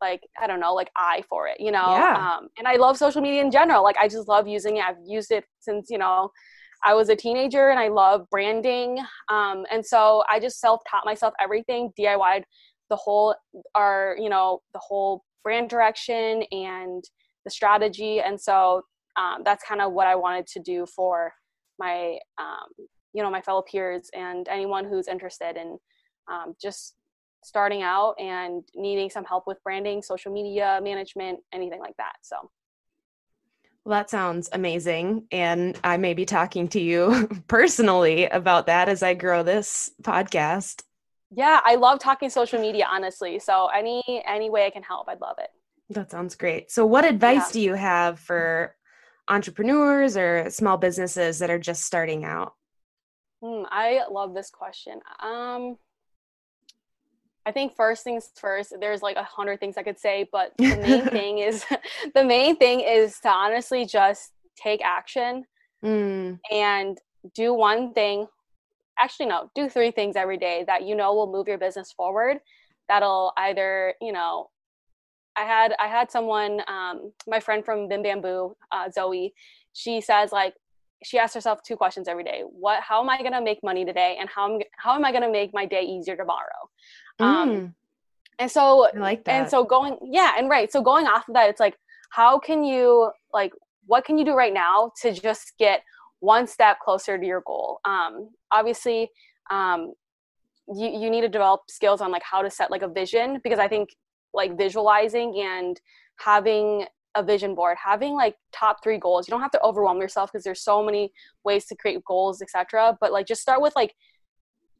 like 0.00 0.20
I 0.40 0.46
don't 0.46 0.60
know, 0.60 0.74
like 0.74 0.90
eye 0.96 1.22
for 1.28 1.48
it, 1.48 1.58
you 1.58 1.70
know. 1.70 1.96
Yeah. 1.96 2.16
Um, 2.16 2.48
and 2.58 2.66
I 2.66 2.76
love 2.76 2.96
social 2.98 3.22
media 3.22 3.42
in 3.42 3.50
general. 3.50 3.82
Like 3.82 3.96
I 3.96 4.08
just 4.08 4.28
love 4.28 4.46
using 4.46 4.76
it. 4.76 4.84
I've 4.84 4.98
used 5.06 5.30
it 5.30 5.44
since 5.60 5.88
you 5.88 5.98
know 5.98 6.30
I 6.84 6.94
was 6.94 7.08
a 7.08 7.16
teenager, 7.16 7.70
and 7.70 7.78
I 7.78 7.88
love 7.88 8.26
branding. 8.30 8.98
Um, 9.30 9.64
and 9.72 9.84
so 9.84 10.22
I 10.30 10.40
just 10.40 10.60
self 10.60 10.82
taught 10.90 11.06
myself 11.06 11.32
everything, 11.40 11.92
DIYed 11.98 12.42
the 12.90 12.96
whole, 12.96 13.34
our 13.74 14.16
you 14.18 14.28
know 14.28 14.60
the 14.74 14.80
whole 14.80 15.24
brand 15.42 15.70
direction 15.70 16.42
and 16.52 17.02
the 17.44 17.50
strategy. 17.50 18.20
And 18.20 18.40
so 18.40 18.82
um, 19.16 19.42
that's 19.44 19.64
kind 19.64 19.80
of 19.80 19.92
what 19.92 20.06
I 20.06 20.14
wanted 20.14 20.46
to 20.48 20.60
do 20.60 20.86
for 20.86 21.32
my 21.78 22.18
um, 22.38 22.86
you 23.12 23.22
know 23.22 23.30
my 23.30 23.40
fellow 23.40 23.62
peers 23.62 24.10
and 24.14 24.48
anyone 24.48 24.84
who's 24.84 25.08
interested 25.08 25.56
in 25.56 25.78
um, 26.30 26.54
just 26.60 26.94
starting 27.42 27.82
out 27.82 28.14
and 28.18 28.62
needing 28.74 29.10
some 29.10 29.24
help 29.24 29.44
with 29.46 29.62
branding, 29.62 30.02
social 30.02 30.32
media 30.32 30.80
management, 30.82 31.38
anything 31.52 31.78
like 31.78 31.96
that. 31.98 32.14
So 32.22 32.36
well, 33.84 33.98
that 33.98 34.08
sounds 34.08 34.48
amazing. 34.52 35.26
And 35.30 35.78
I 35.84 35.98
may 35.98 36.14
be 36.14 36.24
talking 36.24 36.68
to 36.68 36.80
you 36.80 37.28
personally 37.48 38.26
about 38.26 38.66
that 38.66 38.88
as 38.88 39.02
I 39.02 39.12
grow 39.12 39.42
this 39.42 39.90
podcast. 40.02 40.82
Yeah, 41.30 41.60
I 41.64 41.74
love 41.74 41.98
talking 41.98 42.30
social 42.30 42.60
media, 42.60 42.86
honestly. 42.90 43.38
So 43.38 43.66
any 43.66 44.22
any 44.26 44.48
way 44.50 44.66
I 44.66 44.70
can 44.70 44.82
help, 44.82 45.08
I'd 45.08 45.20
love 45.20 45.36
it. 45.38 45.50
That 45.90 46.10
sounds 46.10 46.34
great. 46.34 46.70
So 46.70 46.86
what 46.86 47.04
advice 47.04 47.48
yeah. 47.48 47.52
do 47.52 47.60
you 47.60 47.74
have 47.74 48.18
for 48.18 48.74
entrepreneurs 49.28 50.16
or 50.16 50.50
small 50.50 50.76
businesses 50.76 51.38
that 51.38 51.50
are 51.50 51.58
just 51.58 51.84
starting 51.84 52.24
out? 52.24 52.54
Hmm, 53.42 53.62
I 53.70 54.02
love 54.10 54.34
this 54.34 54.50
question. 54.50 55.00
Um 55.22 55.76
I 57.46 57.52
think 57.52 57.76
first 57.76 58.04
things 58.04 58.30
first, 58.36 58.74
there's 58.80 59.02
like 59.02 59.16
a 59.16 59.22
hundred 59.22 59.60
things 59.60 59.76
I 59.76 59.82
could 59.82 59.98
say, 59.98 60.28
but 60.32 60.52
the 60.58 60.76
main 60.76 61.04
thing 61.06 61.38
is 61.38 61.64
the 62.14 62.24
main 62.24 62.56
thing 62.56 62.80
is 62.80 63.18
to 63.20 63.28
honestly 63.28 63.84
just 63.84 64.32
take 64.56 64.82
action 64.82 65.44
mm. 65.84 66.38
and 66.50 66.98
do 67.34 67.52
one 67.52 67.92
thing. 67.92 68.26
Actually, 68.98 69.26
no, 69.26 69.50
do 69.54 69.68
three 69.68 69.90
things 69.90 70.16
every 70.16 70.38
day 70.38 70.64
that 70.66 70.84
you 70.84 70.94
know 70.94 71.14
will 71.14 71.30
move 71.30 71.48
your 71.48 71.58
business 71.58 71.92
forward. 71.92 72.38
That'll 72.88 73.32
either, 73.36 73.94
you 74.00 74.12
know, 74.12 74.50
I 75.36 75.42
had 75.42 75.74
I 75.80 75.88
had 75.88 76.10
someone, 76.10 76.60
um, 76.68 77.12
my 77.26 77.40
friend 77.40 77.64
from 77.64 77.88
Bim 77.88 78.02
Bamboo, 78.02 78.56
uh, 78.72 78.90
Zoe. 78.90 79.34
She 79.72 80.00
says 80.00 80.32
like 80.32 80.54
she 81.04 81.18
asks 81.18 81.34
herself 81.34 81.62
two 81.62 81.76
questions 81.76 82.08
every 82.08 82.24
day: 82.24 82.42
What? 82.48 82.82
How 82.82 83.02
am 83.02 83.10
I 83.10 83.18
going 83.18 83.32
to 83.32 83.40
make 83.40 83.62
money 83.62 83.84
today? 83.84 84.16
And 84.18 84.28
how 84.28 84.52
am 84.52 84.60
how 84.76 84.94
am 84.94 85.04
I 85.04 85.10
going 85.10 85.22
to 85.22 85.30
make 85.30 85.52
my 85.52 85.66
day 85.66 85.82
easier 85.82 86.16
tomorrow? 86.16 86.70
Um, 87.20 87.50
mm. 87.50 87.74
and 88.38 88.50
so, 88.50 88.88
I 88.94 88.98
like 88.98 89.24
that. 89.24 89.32
And 89.32 89.50
so 89.50 89.64
going, 89.64 89.98
yeah, 90.02 90.32
and 90.38 90.48
right. 90.48 90.70
So 90.70 90.82
going 90.82 91.06
off 91.06 91.28
of 91.28 91.34
that, 91.34 91.48
it's 91.50 91.60
like, 91.60 91.76
how 92.10 92.38
can 92.38 92.64
you 92.64 93.10
like, 93.32 93.52
what 93.86 94.04
can 94.04 94.18
you 94.18 94.24
do 94.24 94.34
right 94.34 94.54
now 94.54 94.92
to 95.02 95.12
just 95.12 95.52
get 95.58 95.82
one 96.20 96.46
step 96.46 96.78
closer 96.80 97.18
to 97.18 97.26
your 97.26 97.42
goal? 97.46 97.80
Um, 97.84 98.30
obviously, 98.50 99.10
um, 99.50 99.92
you 100.74 100.88
you 100.88 101.10
need 101.10 101.20
to 101.20 101.28
develop 101.28 101.62
skills 101.68 102.00
on 102.00 102.10
like 102.10 102.22
how 102.22 102.40
to 102.40 102.50
set 102.50 102.70
like 102.70 102.82
a 102.82 102.88
vision 102.88 103.40
because 103.42 103.58
I 103.58 103.68
think 103.68 103.90
like 104.34 104.56
visualizing 104.56 105.40
and 105.40 105.80
having 106.16 106.84
a 107.16 107.22
vision 107.22 107.54
board 107.54 107.76
having 107.82 108.14
like 108.14 108.36
top 108.52 108.82
three 108.82 108.98
goals 108.98 109.28
you 109.28 109.32
don't 109.32 109.40
have 109.40 109.50
to 109.50 109.62
overwhelm 109.62 110.00
yourself 110.00 110.30
because 110.32 110.44
there's 110.44 110.60
so 110.60 110.84
many 110.84 111.12
ways 111.44 111.64
to 111.66 111.76
create 111.76 112.04
goals 112.04 112.42
etc 112.42 112.96
but 113.00 113.12
like 113.12 113.26
just 113.26 113.40
start 113.40 113.60
with 113.62 113.74
like 113.76 113.94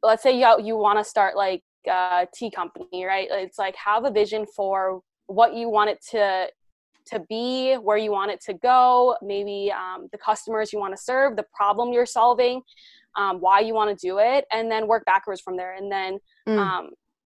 let's 0.03 0.21
say 0.21 0.37
you, 0.37 0.55
you 0.61 0.75
want 0.75 0.99
to 0.99 1.03
start 1.03 1.35
like 1.35 1.63
a 1.87 2.27
tea 2.33 2.51
company 2.51 3.05
right 3.05 3.27
it's 3.31 3.57
like 3.57 3.75
have 3.75 4.05
a 4.05 4.11
vision 4.11 4.45
for 4.55 5.01
what 5.27 5.53
you 5.53 5.69
want 5.69 5.89
it 5.89 6.03
to 6.11 6.47
to 7.05 7.19
be 7.29 7.75
where 7.75 7.97
you 7.97 8.11
want 8.11 8.31
it 8.31 8.41
to 8.41 8.53
go 8.53 9.15
maybe 9.21 9.71
um, 9.71 10.07
the 10.11 10.17
customers 10.17 10.73
you 10.73 10.79
want 10.79 10.95
to 10.95 11.01
serve 11.01 11.35
the 11.35 11.45
problem 11.53 11.93
you're 11.93 12.05
solving 12.05 12.61
um, 13.15 13.39
why 13.39 13.59
you 13.59 13.73
want 13.73 13.97
to 13.97 14.07
do 14.07 14.17
it 14.19 14.45
and 14.51 14.69
then 14.69 14.87
work 14.87 15.05
backwards 15.05 15.39
from 15.39 15.55
there 15.55 15.73
and 15.73 15.91
then 15.91 16.17
mm. 16.47 16.57
um, 16.57 16.89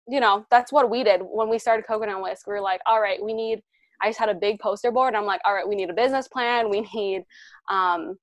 you 0.09 0.19
know 0.19 0.45
that's 0.49 0.71
what 0.71 0.89
we 0.89 1.03
did. 1.03 1.21
When 1.21 1.49
we 1.49 1.59
started 1.59 1.85
coconut 1.85 2.21
whisk 2.21 2.47
we 2.47 2.53
were 2.53 2.61
like 2.61 2.81
all 2.85 3.01
right 3.01 3.21
we 3.21 3.33
need 3.33 3.61
i 4.01 4.09
just 4.09 4.19
had 4.19 4.29
a 4.29 4.35
big 4.35 4.59
poster 4.59 4.91
board. 4.91 5.15
I'm 5.15 5.25
like 5.25 5.41
all 5.45 5.53
right 5.53 5.67
we 5.67 5.75
need 5.75 5.89
a 5.89 5.93
business 5.93 6.27
plan. 6.27 6.69
We 6.69 6.81
need 6.95 7.25
um, 7.69 8.17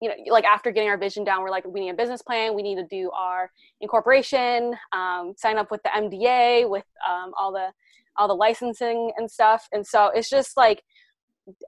you 0.00 0.08
know 0.08 0.14
like 0.28 0.44
after 0.44 0.70
getting 0.70 0.88
our 0.88 0.98
vision 0.98 1.24
down 1.24 1.42
we're 1.42 1.50
like 1.50 1.66
we 1.66 1.80
need 1.80 1.90
a 1.90 1.94
business 1.94 2.22
plan. 2.22 2.54
We 2.54 2.62
need 2.62 2.76
to 2.76 2.86
do 2.86 3.10
our 3.10 3.50
incorporation 3.80 4.74
um, 4.92 5.34
sign 5.36 5.58
up 5.58 5.70
with 5.70 5.82
the 5.82 5.90
mda 5.90 6.68
with 6.68 6.84
um, 7.08 7.32
all 7.38 7.52
the 7.52 7.68
all 8.16 8.28
the 8.28 8.34
licensing 8.34 9.12
and 9.16 9.30
stuff. 9.30 9.68
And 9.72 9.86
so 9.86 10.10
it's 10.14 10.28
just 10.28 10.56
like 10.56 10.82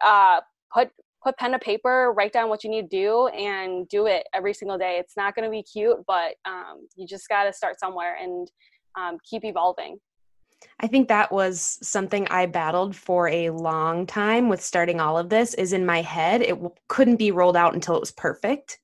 uh, 0.04 0.40
put 0.72 0.90
put 1.22 1.36
pen 1.38 1.52
to 1.52 1.58
paper 1.58 2.12
write 2.16 2.32
down 2.32 2.50
what 2.50 2.62
you 2.62 2.70
need 2.70 2.90
to 2.90 2.96
do 2.96 3.28
and 3.28 3.88
do 3.88 4.06
it 4.06 4.26
every 4.34 4.52
single 4.52 4.76
day. 4.76 4.98
It's 4.98 5.16
not 5.16 5.34
going 5.34 5.44
to 5.44 5.50
be 5.50 5.62
cute 5.62 5.98
but 6.06 6.34
um, 6.44 6.86
you 6.96 7.06
just 7.06 7.28
got 7.28 7.44
to 7.44 7.52
start 7.52 7.80
somewhere. 7.80 8.16
And 8.20 8.50
um, 8.96 9.18
keep 9.24 9.44
evolving 9.44 9.98
I 10.80 10.86
think 10.86 11.08
that 11.08 11.32
was 11.32 11.78
something 11.82 12.26
I 12.28 12.46
battled 12.46 12.96
for 12.96 13.28
a 13.28 13.50
long 13.50 14.06
time 14.06 14.48
with 14.48 14.62
starting 14.62 15.00
all 15.00 15.18
of 15.18 15.28
this 15.28 15.54
is 15.54 15.72
in 15.72 15.86
my 15.86 16.02
head 16.02 16.42
it 16.42 16.50
w- 16.50 16.74
couldn't 16.88 17.16
be 17.16 17.30
rolled 17.30 17.56
out 17.56 17.74
until 17.74 17.96
it 17.96 18.00
was 18.00 18.12
perfect. 18.12 18.78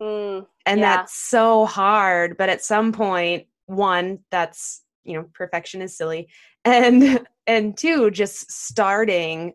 Mm, 0.00 0.46
and 0.64 0.80
yeah. 0.80 0.96
that's 0.96 1.14
so 1.14 1.66
hard, 1.66 2.36
but 2.36 2.48
at 2.48 2.62
some 2.62 2.92
point 2.92 3.46
one 3.66 4.20
that's, 4.30 4.82
you 5.04 5.14
know, 5.14 5.28
perfection 5.34 5.82
is 5.82 5.96
silly. 5.96 6.28
And 6.64 7.26
and 7.46 7.78
two 7.78 8.10
just 8.10 8.50
starting 8.50 9.54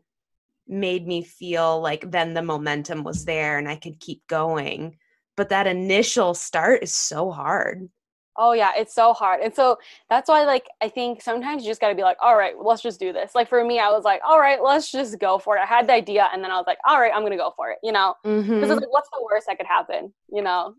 made 0.67 1.05
me 1.05 1.21
feel 1.21 1.79
like 1.79 2.09
then 2.09 2.33
the 2.33 2.41
momentum 2.41 3.03
was 3.03 3.25
there 3.25 3.59
and 3.59 3.69
I 3.69 3.75
could 3.75 3.99
keep 3.99 4.25
going. 4.25 4.97
But 5.35 5.49
that 5.49 5.67
initial 5.67 6.33
start 6.33 6.81
is 6.81 6.93
so 6.93 7.29
hard. 7.29 7.89
Oh 8.37 8.53
yeah, 8.53 8.71
it's 8.75 8.93
so 8.93 9.13
hard. 9.13 9.41
And 9.41 9.53
so 9.53 9.77
that's 10.09 10.29
why 10.29 10.43
like 10.45 10.67
I 10.81 10.89
think 10.89 11.21
sometimes 11.21 11.63
you 11.63 11.69
just 11.69 11.81
got 11.81 11.89
to 11.89 11.95
be 11.95 12.01
like, 12.01 12.17
"All 12.21 12.35
right, 12.37 12.53
let's 12.59 12.81
just 12.81 12.99
do 12.99 13.13
this." 13.13 13.35
Like 13.35 13.47
for 13.47 13.63
me, 13.63 13.79
I 13.79 13.89
was 13.89 14.03
like, 14.03 14.21
"All 14.25 14.39
right, 14.39 14.61
let's 14.61 14.91
just 14.91 15.19
go 15.19 15.37
for 15.37 15.57
it." 15.57 15.61
I 15.61 15.65
had 15.65 15.87
the 15.87 15.93
idea 15.93 16.29
and 16.33 16.43
then 16.43 16.51
I 16.51 16.57
was 16.57 16.65
like, 16.67 16.79
"All 16.87 16.99
right, 16.99 17.11
I'm 17.13 17.21
going 17.21 17.31
to 17.31 17.37
go 17.37 17.53
for 17.55 17.71
it." 17.71 17.77
You 17.83 17.91
know? 17.91 18.15
Because 18.23 18.45
mm-hmm. 18.45 18.63
it's 18.63 18.71
like 18.71 18.91
what's 18.91 19.09
the 19.09 19.23
worst 19.23 19.47
that 19.47 19.57
could 19.57 19.67
happen, 19.67 20.13
you 20.31 20.41
know? 20.41 20.75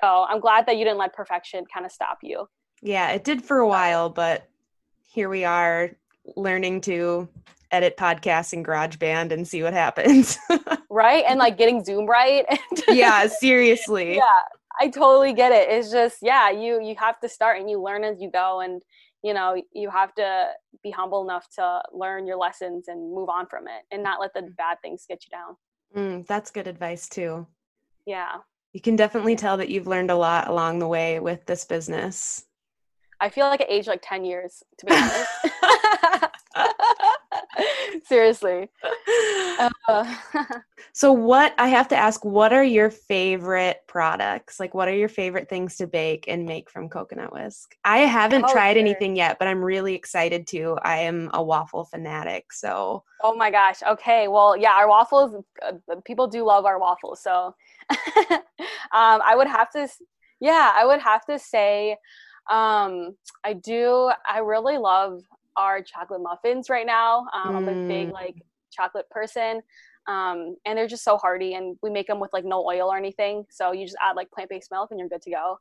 So, 0.00 0.26
I'm 0.28 0.40
glad 0.40 0.66
that 0.66 0.78
you 0.78 0.84
didn't 0.84 0.98
let 0.98 1.12
perfection 1.12 1.64
kind 1.72 1.84
of 1.84 1.92
stop 1.92 2.18
you. 2.22 2.48
Yeah, 2.80 3.10
it 3.10 3.24
did 3.24 3.44
for 3.44 3.58
a 3.58 3.68
while, 3.68 4.08
but 4.08 4.48
here 5.02 5.28
we 5.28 5.44
are 5.44 5.90
learning 6.36 6.80
to 6.82 7.28
edit 7.72 7.96
podcasts 7.96 8.52
in 8.52 8.62
GarageBand 8.62 9.32
and 9.32 9.48
see 9.48 9.62
what 9.62 9.72
happens. 9.72 10.38
right? 10.90 11.24
And 11.26 11.38
like 11.38 11.56
getting 11.56 11.82
Zoom 11.84 12.06
right. 12.06 12.44
yeah, 12.88 13.26
seriously. 13.26 14.16
Yeah. 14.16 14.24
I 14.80 14.88
totally 14.88 15.32
get 15.32 15.52
it. 15.52 15.68
It's 15.68 15.90
just 15.90 16.18
yeah, 16.22 16.50
you 16.50 16.82
you 16.82 16.94
have 16.98 17.20
to 17.20 17.28
start 17.28 17.60
and 17.60 17.70
you 17.70 17.82
learn 17.82 18.04
as 18.04 18.20
you 18.20 18.30
go 18.30 18.60
and 18.60 18.82
you 19.22 19.34
know, 19.34 19.62
you 19.72 19.88
have 19.88 20.14
to 20.16 20.48
be 20.82 20.90
humble 20.90 21.22
enough 21.22 21.48
to 21.54 21.80
learn 21.92 22.26
your 22.26 22.36
lessons 22.36 22.88
and 22.88 23.14
move 23.14 23.28
on 23.28 23.46
from 23.46 23.68
it 23.68 23.84
and 23.92 24.02
not 24.02 24.20
let 24.20 24.34
the 24.34 24.42
bad 24.58 24.78
things 24.82 25.04
get 25.08 25.24
you 25.24 25.30
down. 25.30 25.56
Mm, 25.96 26.26
that's 26.26 26.50
good 26.50 26.66
advice 26.66 27.08
too. 27.08 27.46
Yeah. 28.04 28.38
You 28.72 28.80
can 28.80 28.96
definitely 28.96 29.36
tell 29.36 29.56
that 29.58 29.68
you've 29.68 29.86
learned 29.86 30.10
a 30.10 30.16
lot 30.16 30.48
along 30.48 30.78
the 30.80 30.88
way 30.88 31.20
with 31.20 31.46
this 31.46 31.64
business. 31.64 32.46
I 33.20 33.28
feel 33.28 33.46
like 33.46 33.60
I 33.60 33.66
aged 33.68 33.86
like 33.86 34.02
10 34.02 34.24
years, 34.24 34.64
to 34.78 34.86
be 34.86 34.92
honest. 34.96 36.32
Seriously. 38.04 38.70
Uh, 39.88 40.14
so, 40.92 41.12
what 41.12 41.54
I 41.58 41.68
have 41.68 41.88
to 41.88 41.96
ask, 41.96 42.24
what 42.24 42.52
are 42.52 42.64
your 42.64 42.90
favorite 42.90 43.80
products? 43.86 44.60
Like, 44.60 44.74
what 44.74 44.88
are 44.88 44.94
your 44.94 45.08
favorite 45.08 45.48
things 45.48 45.76
to 45.76 45.86
bake 45.86 46.26
and 46.28 46.46
make 46.46 46.70
from 46.70 46.88
coconut 46.88 47.32
whisk? 47.32 47.76
I 47.84 47.98
haven't 47.98 48.44
oh, 48.44 48.52
tried 48.52 48.74
sure. 48.74 48.80
anything 48.80 49.16
yet, 49.16 49.38
but 49.38 49.48
I'm 49.48 49.62
really 49.62 49.94
excited 49.94 50.46
to. 50.48 50.78
I 50.82 50.98
am 50.98 51.30
a 51.34 51.42
waffle 51.42 51.84
fanatic. 51.84 52.52
So, 52.52 53.04
oh 53.22 53.34
my 53.34 53.50
gosh. 53.50 53.82
Okay. 53.86 54.28
Well, 54.28 54.56
yeah, 54.56 54.72
our 54.72 54.88
waffles, 54.88 55.44
uh, 55.62 55.72
people 56.04 56.28
do 56.28 56.44
love 56.44 56.64
our 56.64 56.78
waffles. 56.78 57.20
So, 57.20 57.54
um, 57.90 57.96
I 58.92 59.34
would 59.36 59.48
have 59.48 59.70
to, 59.72 59.88
yeah, 60.40 60.72
I 60.74 60.86
would 60.86 61.00
have 61.00 61.24
to 61.26 61.38
say, 61.38 61.98
um, 62.50 63.16
I 63.44 63.52
do, 63.52 64.10
I 64.28 64.38
really 64.38 64.78
love 64.78 65.22
our 65.56 65.82
chocolate 65.82 66.22
muffins 66.22 66.70
right 66.70 66.86
now. 66.86 67.26
Um, 67.34 67.52
mm. 67.52 67.56
I'm 67.56 67.68
a 67.68 67.88
big 67.88 68.08
mm. 68.08 68.12
like 68.12 68.36
chocolate 68.70 69.08
person. 69.10 69.62
Um, 70.08 70.56
and 70.66 70.76
they're 70.76 70.88
just 70.88 71.04
so 71.04 71.16
hearty 71.16 71.54
and 71.54 71.76
we 71.80 71.88
make 71.88 72.08
them 72.08 72.18
with 72.18 72.32
like 72.32 72.44
no 72.44 72.66
oil 72.66 72.88
or 72.88 72.96
anything. 72.96 73.44
So 73.50 73.70
you 73.70 73.86
just 73.86 73.96
add 74.02 74.16
like 74.16 74.32
plant-based 74.32 74.68
milk 74.72 74.90
and 74.90 74.98
you're 74.98 75.08
good 75.08 75.22
to 75.22 75.30
go. 75.30 75.58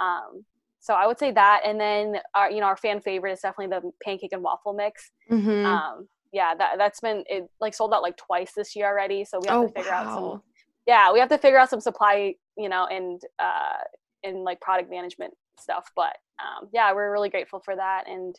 Um, 0.00 0.44
so 0.80 0.94
I 0.94 1.06
would 1.06 1.18
say 1.18 1.30
that. 1.30 1.60
And 1.64 1.80
then 1.80 2.16
our, 2.34 2.50
you 2.50 2.58
know, 2.58 2.66
our 2.66 2.76
fan 2.76 3.00
favorite 3.00 3.34
is 3.34 3.40
definitely 3.40 3.76
the 3.76 3.92
pancake 4.02 4.32
and 4.32 4.42
waffle 4.42 4.72
mix. 4.72 5.12
Mm-hmm. 5.30 5.64
Um, 5.64 6.08
yeah, 6.32 6.56
that, 6.56 6.78
that's 6.78 7.00
been, 7.00 7.22
it 7.28 7.48
like 7.60 7.72
sold 7.72 7.94
out 7.94 8.02
like 8.02 8.16
twice 8.16 8.52
this 8.52 8.74
year 8.74 8.86
already. 8.86 9.24
So 9.24 9.38
we 9.40 9.48
have 9.48 9.58
oh, 9.58 9.66
to 9.68 9.72
figure 9.72 9.92
wow. 9.92 9.98
out 9.98 10.14
some, 10.14 10.42
yeah, 10.86 11.12
we 11.12 11.20
have 11.20 11.28
to 11.28 11.38
figure 11.38 11.58
out 11.58 11.70
some 11.70 11.80
supply, 11.80 12.34
you 12.56 12.68
know, 12.68 12.86
and, 12.86 13.22
uh, 13.38 13.78
and 14.24 14.42
like 14.42 14.60
product 14.60 14.90
management 14.90 15.34
stuff. 15.60 15.88
But, 15.94 16.16
um, 16.40 16.68
yeah, 16.72 16.92
we're 16.92 17.12
really 17.12 17.30
grateful 17.30 17.60
for 17.60 17.76
that. 17.76 18.08
And, 18.08 18.34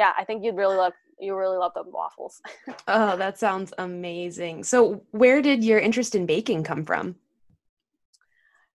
yeah, 0.00 0.14
I 0.16 0.24
think 0.24 0.42
you'd 0.42 0.56
really 0.56 0.78
love 0.78 0.94
you 1.18 1.36
really 1.36 1.58
love 1.58 1.72
the 1.74 1.82
waffles. 1.82 2.40
oh, 2.88 3.14
that 3.18 3.38
sounds 3.38 3.74
amazing. 3.76 4.64
So, 4.64 5.02
where 5.10 5.42
did 5.42 5.62
your 5.62 5.78
interest 5.78 6.14
in 6.14 6.24
baking 6.24 6.64
come 6.64 6.86
from? 6.86 7.16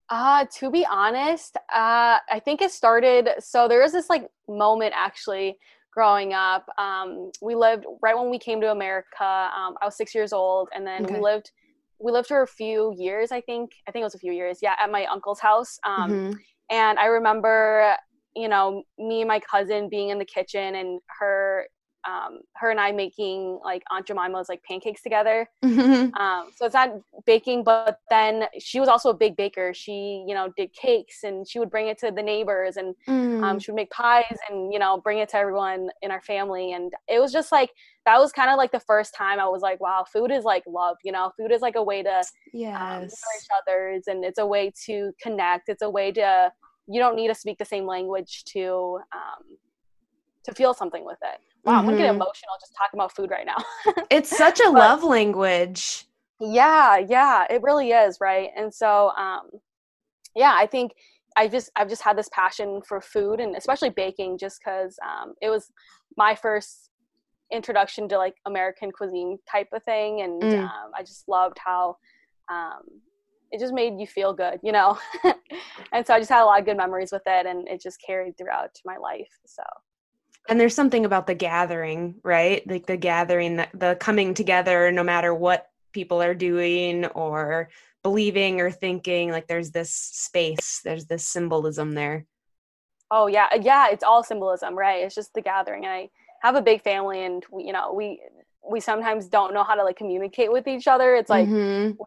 Uh, 0.08 0.46
to 0.60 0.70
be 0.70 0.86
honest, 0.86 1.58
uh, 1.74 2.20
I 2.30 2.40
think 2.46 2.62
it 2.62 2.72
started. 2.72 3.28
So 3.40 3.68
there 3.68 3.82
was 3.82 3.92
this 3.92 4.08
like 4.08 4.28
moment 4.48 4.94
actually 4.96 5.58
growing 5.92 6.34
up. 6.34 6.68
Um, 6.78 7.32
we 7.42 7.56
lived 7.56 7.86
right 8.04 8.16
when 8.16 8.30
we 8.30 8.38
came 8.38 8.62
to 8.62 8.70
America. 8.72 9.24
Um, 9.24 9.74
I 9.82 9.86
was 9.86 9.98
six 9.98 10.14
years 10.14 10.32
old, 10.32 10.70
and 10.76 10.86
then 10.86 11.06
okay. 11.06 11.16
we 11.16 11.20
lived 11.20 11.50
we 11.98 12.12
lived 12.12 12.28
for 12.28 12.44
a 12.44 12.48
few 12.48 12.94
years. 12.96 13.32
I 13.32 13.42
think 13.42 13.72
I 13.88 13.92
think 13.92 14.02
it 14.04 14.06
was 14.06 14.14
a 14.14 14.20
few 14.20 14.32
years. 14.32 14.60
Yeah, 14.62 14.76
at 14.80 14.92
my 14.92 15.06
uncle's 15.06 15.40
house. 15.40 15.80
Um, 15.84 16.12
mm-hmm. 16.12 16.34
and 16.70 17.00
I 17.00 17.06
remember 17.06 17.96
you 18.36 18.48
know, 18.48 18.84
me 18.98 19.22
and 19.22 19.28
my 19.28 19.40
cousin 19.40 19.90
being 19.90 20.10
in 20.10 20.20
the 20.20 20.26
kitchen 20.26 20.76
and 20.76 21.00
her 21.20 21.68
um, 22.06 22.42
her 22.56 22.70
and 22.70 22.80
I 22.80 22.92
making 22.92 23.60
like 23.64 23.84
Aunt 23.92 24.08
Jemima's 24.08 24.48
like 24.48 24.64
pancakes 24.64 25.02
together. 25.02 25.50
Mm-hmm. 25.64 26.06
Um, 26.26 26.52
so 26.56 26.66
it's 26.66 26.74
not 26.74 26.92
baking, 27.26 27.64
but 27.64 28.00
then 28.10 28.46
she 28.58 28.80
was 28.80 28.88
also 28.88 29.10
a 29.10 29.14
big 29.14 29.36
baker. 29.36 29.74
She, 29.74 30.24
you 30.26 30.34
know, 30.34 30.52
did 30.56 30.72
cakes 30.74 31.24
and 31.24 31.48
she 31.48 31.60
would 31.60 31.70
bring 31.70 31.88
it 31.88 31.98
to 32.00 32.12
the 32.12 32.22
neighbors 32.22 32.78
and 32.78 32.96
um, 33.08 33.16
mm. 33.16 33.44
um, 33.44 33.60
she 33.60 33.72
would 33.72 33.76
make 33.76 33.90
pies 33.90 34.38
and, 34.50 34.72
you 34.72 34.80
know, 34.80 35.02
bring 35.02 35.20
it 35.20 35.30
to 35.30 35.38
everyone 35.38 35.90
in 36.02 36.12
our 36.12 36.22
family. 36.22 36.72
And 36.72 36.94
it 37.08 37.20
was 37.20 37.34
just 37.34 37.52
like, 37.52 37.72
that 38.06 38.18
was 38.18 38.32
kind 38.32 38.50
of 38.50 38.58
like 38.58 38.72
the 38.72 38.80
first 38.80 39.14
time 39.14 39.40
I 39.40 39.48
was 39.48 39.62
like, 39.62 39.82
wow, 39.82 40.06
food 40.12 40.32
is 40.32 40.46
like 40.46 40.64
love, 40.68 40.98
you 41.04 41.12
know, 41.12 41.32
food 41.38 41.52
is 41.52 41.62
like 41.62 41.76
a 41.76 41.84
way 41.84 42.02
to 42.04 42.24
yes. 42.54 42.80
um, 42.80 43.04
each 43.04 43.48
others 43.62 44.04
and 44.08 44.24
it's 44.24 44.40
a 44.40 44.46
way 44.46 44.72
to 44.86 45.12
connect. 45.22 45.68
It's 45.68 45.82
a 45.82 45.90
way 45.90 46.12
to, 46.14 46.52
you 46.88 47.00
don't 47.00 47.16
need 47.16 47.28
to 47.28 47.36
speak 47.36 47.58
the 47.58 47.66
same 47.66 47.86
language 47.86 48.44
to 48.46 49.00
um, 49.14 49.58
to 50.44 50.54
feel 50.54 50.74
something 50.74 51.06
with 51.06 51.18
it. 51.22 51.40
Wow, 51.64 51.72
mm-hmm. 51.72 51.80
I'm 51.80 51.86
gonna 51.86 51.98
get 51.98 52.04
mm-hmm. 52.04 52.16
emotional 52.16 52.54
just 52.60 52.76
talking 52.78 53.00
about 53.00 53.16
food 53.16 53.32
right 53.32 53.46
now. 53.46 53.58
it's 54.12 54.36
such 54.36 54.60
a 54.60 54.66
but, 54.66 54.74
love 54.74 55.04
language. 55.04 56.06
Yeah, 56.40 56.98
yeah, 56.98 57.46
it 57.50 57.62
really 57.62 57.92
is, 57.92 58.18
right? 58.20 58.50
And 58.56 58.74
so, 58.74 59.12
um, 59.18 59.50
yeah, 60.36 60.54
I 60.56 60.68
think 60.68 60.92
I 61.36 61.48
just 61.48 61.72
I've 61.76 61.90
just 61.90 62.04
had 62.04 62.18
this 62.18 62.30
passion 62.32 62.82
for 62.88 63.02
food 63.02 63.40
and 63.40 63.56
especially 63.56 63.90
baking, 63.90 64.38
just 64.38 64.60
because 64.60 64.98
um, 65.04 65.34
it 65.42 65.50
was 65.50 65.72
my 66.18 66.36
first 66.36 66.90
introduction 67.52 68.08
to 68.10 68.18
like 68.18 68.36
American 68.46 68.92
cuisine 68.92 69.38
type 69.50 69.70
of 69.74 69.84
thing, 69.84 70.22
and 70.22 70.42
mm. 70.42 70.64
um, 70.64 70.92
I 70.96 71.02
just 71.02 71.28
loved 71.28 71.58
how 71.64 71.98
um, 72.52 72.84
it 73.56 73.60
just 73.60 73.74
made 73.74 73.98
you 73.98 74.06
feel 74.06 74.34
good, 74.34 74.60
you 74.62 74.74
know? 74.74 74.98
and 75.94 76.06
so 76.06 76.14
I 76.14 76.20
just 76.20 76.30
had 76.30 76.44
a 76.44 76.46
lot 76.46 76.60
of 76.60 76.66
good 76.66 76.76
memories 76.76 77.12
with 77.12 77.22
it 77.26 77.46
and 77.46 77.68
it 77.70 77.82
just 77.82 78.02
carried 78.06 78.38
throughout 78.38 78.72
my 78.84 78.98
life. 78.98 79.30
So 79.46 79.64
and 80.50 80.60
there's 80.60 80.76
something 80.76 81.06
about 81.06 81.26
the 81.26 81.34
gathering, 81.34 82.16
right? 82.22 82.68
Like 82.68 82.86
the 82.86 82.98
gathering, 82.98 83.56
the, 83.56 83.68
the 83.74 83.96
coming 83.96 84.34
together, 84.34 84.92
no 84.92 85.04
matter 85.04 85.34
what 85.34 85.68
people 85.94 86.22
are 86.22 86.36
doing 86.36 87.06
or 87.06 87.70
believing 88.04 88.60
or 88.60 88.70
thinking, 88.70 89.32
like 89.32 89.48
there's 89.48 89.72
this 89.72 89.92
space, 89.92 90.82
there's 90.84 91.06
this 91.06 91.26
symbolism 91.26 91.94
there. 91.94 92.26
Oh 93.10 93.28
yeah, 93.28 93.48
yeah, 93.60 93.88
it's 93.90 94.04
all 94.04 94.24
symbolism, 94.24 94.78
right? 94.78 95.04
It's 95.04 95.16
just 95.16 95.34
the 95.34 95.42
gathering. 95.42 95.86
And 95.86 95.94
I 95.94 96.10
have 96.42 96.56
a 96.56 96.62
big 96.62 96.84
family, 96.84 97.24
and 97.24 97.44
we, 97.52 97.64
you 97.64 97.74
know, 97.74 97.94
we 97.94 98.20
we 98.68 98.80
sometimes 98.80 99.28
don't 99.28 99.54
know 99.54 99.64
how 99.64 99.76
to 99.76 99.84
like 99.84 99.96
communicate 99.96 100.52
with 100.52 100.68
each 100.68 100.88
other. 100.88 101.16
It's 101.16 101.30
like 101.30 101.48
mm-hmm. 101.48 101.92
we, 101.92 102.06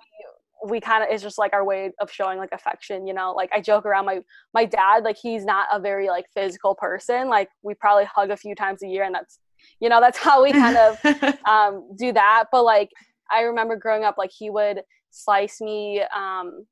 we 0.66 0.81
kind 0.81 1.03
of 1.03 1.11
it's 1.11 1.23
just 1.23 1.38
like 1.38 1.53
our 1.53 1.64
way 1.64 1.92
of 2.01 2.11
showing 2.11 2.38
like 2.38 2.51
affection, 2.53 3.07
you 3.07 3.14
know. 3.14 3.33
Like 3.33 3.51
I 3.53 3.61
joke 3.61 3.87
around 3.87 4.07
my 4.07 4.21
my 4.55 4.64
dad, 4.64 5.05
like 5.05 5.16
he's 5.21 5.44
not 5.44 5.68
a 5.73 5.81
very 5.81 6.09
like 6.09 6.27
physical 6.35 6.75
person. 6.75 7.29
Like 7.29 7.49
we 7.62 7.75
probably 7.75 8.05
hug 8.05 8.31
a 8.31 8.37
few 8.37 8.55
times 8.55 8.83
a 8.83 8.87
year, 8.87 9.05
and 9.05 9.14
that's 9.14 9.38
you 9.81 9.88
know 9.88 10.01
that's 10.01 10.18
how 10.18 10.42
we 10.42 10.53
kind 10.53 10.77
of 10.77 11.05
um, 11.49 11.88
do 11.97 12.12
that. 12.12 12.47
But 12.51 12.64
like 12.64 12.90
I 13.31 13.42
remember 13.42 13.77
growing 13.77 14.05
up, 14.05 14.16
like 14.18 14.31
he 14.37 14.51
would 14.51 14.83
slice 15.11 15.61
me. 15.61 16.03
Um, 16.14 16.66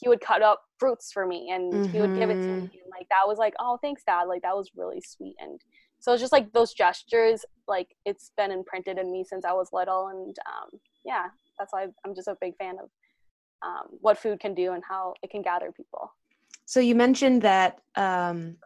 he 0.00 0.08
would 0.08 0.20
cut 0.20 0.42
up 0.42 0.62
fruits 0.78 1.12
for 1.12 1.26
me 1.26 1.50
and 1.52 1.72
mm-hmm. 1.72 1.92
he 1.92 2.00
would 2.00 2.16
give 2.18 2.30
it 2.30 2.34
to 2.34 2.40
me 2.40 2.46
mm-hmm. 2.46 2.60
and 2.62 2.90
like 2.90 3.06
that 3.10 3.26
was 3.26 3.38
like 3.38 3.52
oh 3.60 3.78
thanks 3.82 4.02
dad 4.06 4.22
like 4.24 4.40
that 4.42 4.56
was 4.56 4.70
really 4.74 5.00
sweet 5.00 5.34
and 5.38 5.60
so 6.00 6.12
it's 6.12 6.22
just 6.22 6.32
like 6.32 6.50
those 6.52 6.72
gestures 6.72 7.44
like 7.68 7.88
it's 8.06 8.32
been 8.36 8.50
imprinted 8.50 8.98
in 8.98 9.12
me 9.12 9.22
since 9.22 9.44
i 9.44 9.52
was 9.52 9.68
little 9.72 10.08
and 10.08 10.34
um, 10.46 10.80
yeah 11.04 11.26
that's 11.58 11.72
why 11.72 11.86
i'm 12.04 12.14
just 12.14 12.28
a 12.28 12.36
big 12.40 12.56
fan 12.56 12.76
of 12.82 12.88
um, 13.62 13.88
what 14.00 14.18
food 14.18 14.40
can 14.40 14.54
do 14.54 14.72
and 14.72 14.82
how 14.86 15.14
it 15.22 15.30
can 15.30 15.42
gather 15.42 15.72
people. 15.72 16.12
So 16.66 16.80
you 16.80 16.94
mentioned 16.94 17.42
that 17.42 17.80
um, 17.96 18.56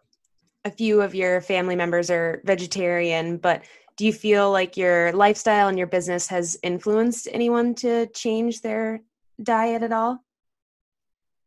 a 0.65 0.71
few 0.71 1.01
of 1.01 1.15
your 1.15 1.41
family 1.41 1.77
members 1.77 2.11
are 2.11 2.43
vegetarian 2.45 3.37
but 3.37 3.65
do 3.97 4.05
you 4.05 4.13
feel 4.13 4.51
like 4.51 4.77
your 4.77 5.13
lifestyle 5.13 5.69
and 5.69 5.79
your 5.79 5.87
business 5.87 6.27
has 6.27 6.59
influenced 6.63 7.29
anyone 7.33 7.75
to 7.77 8.07
change 8.09 8.61
their 8.61 9.01
diet 9.43 9.83
at 9.83 9.93
all? 9.93 10.19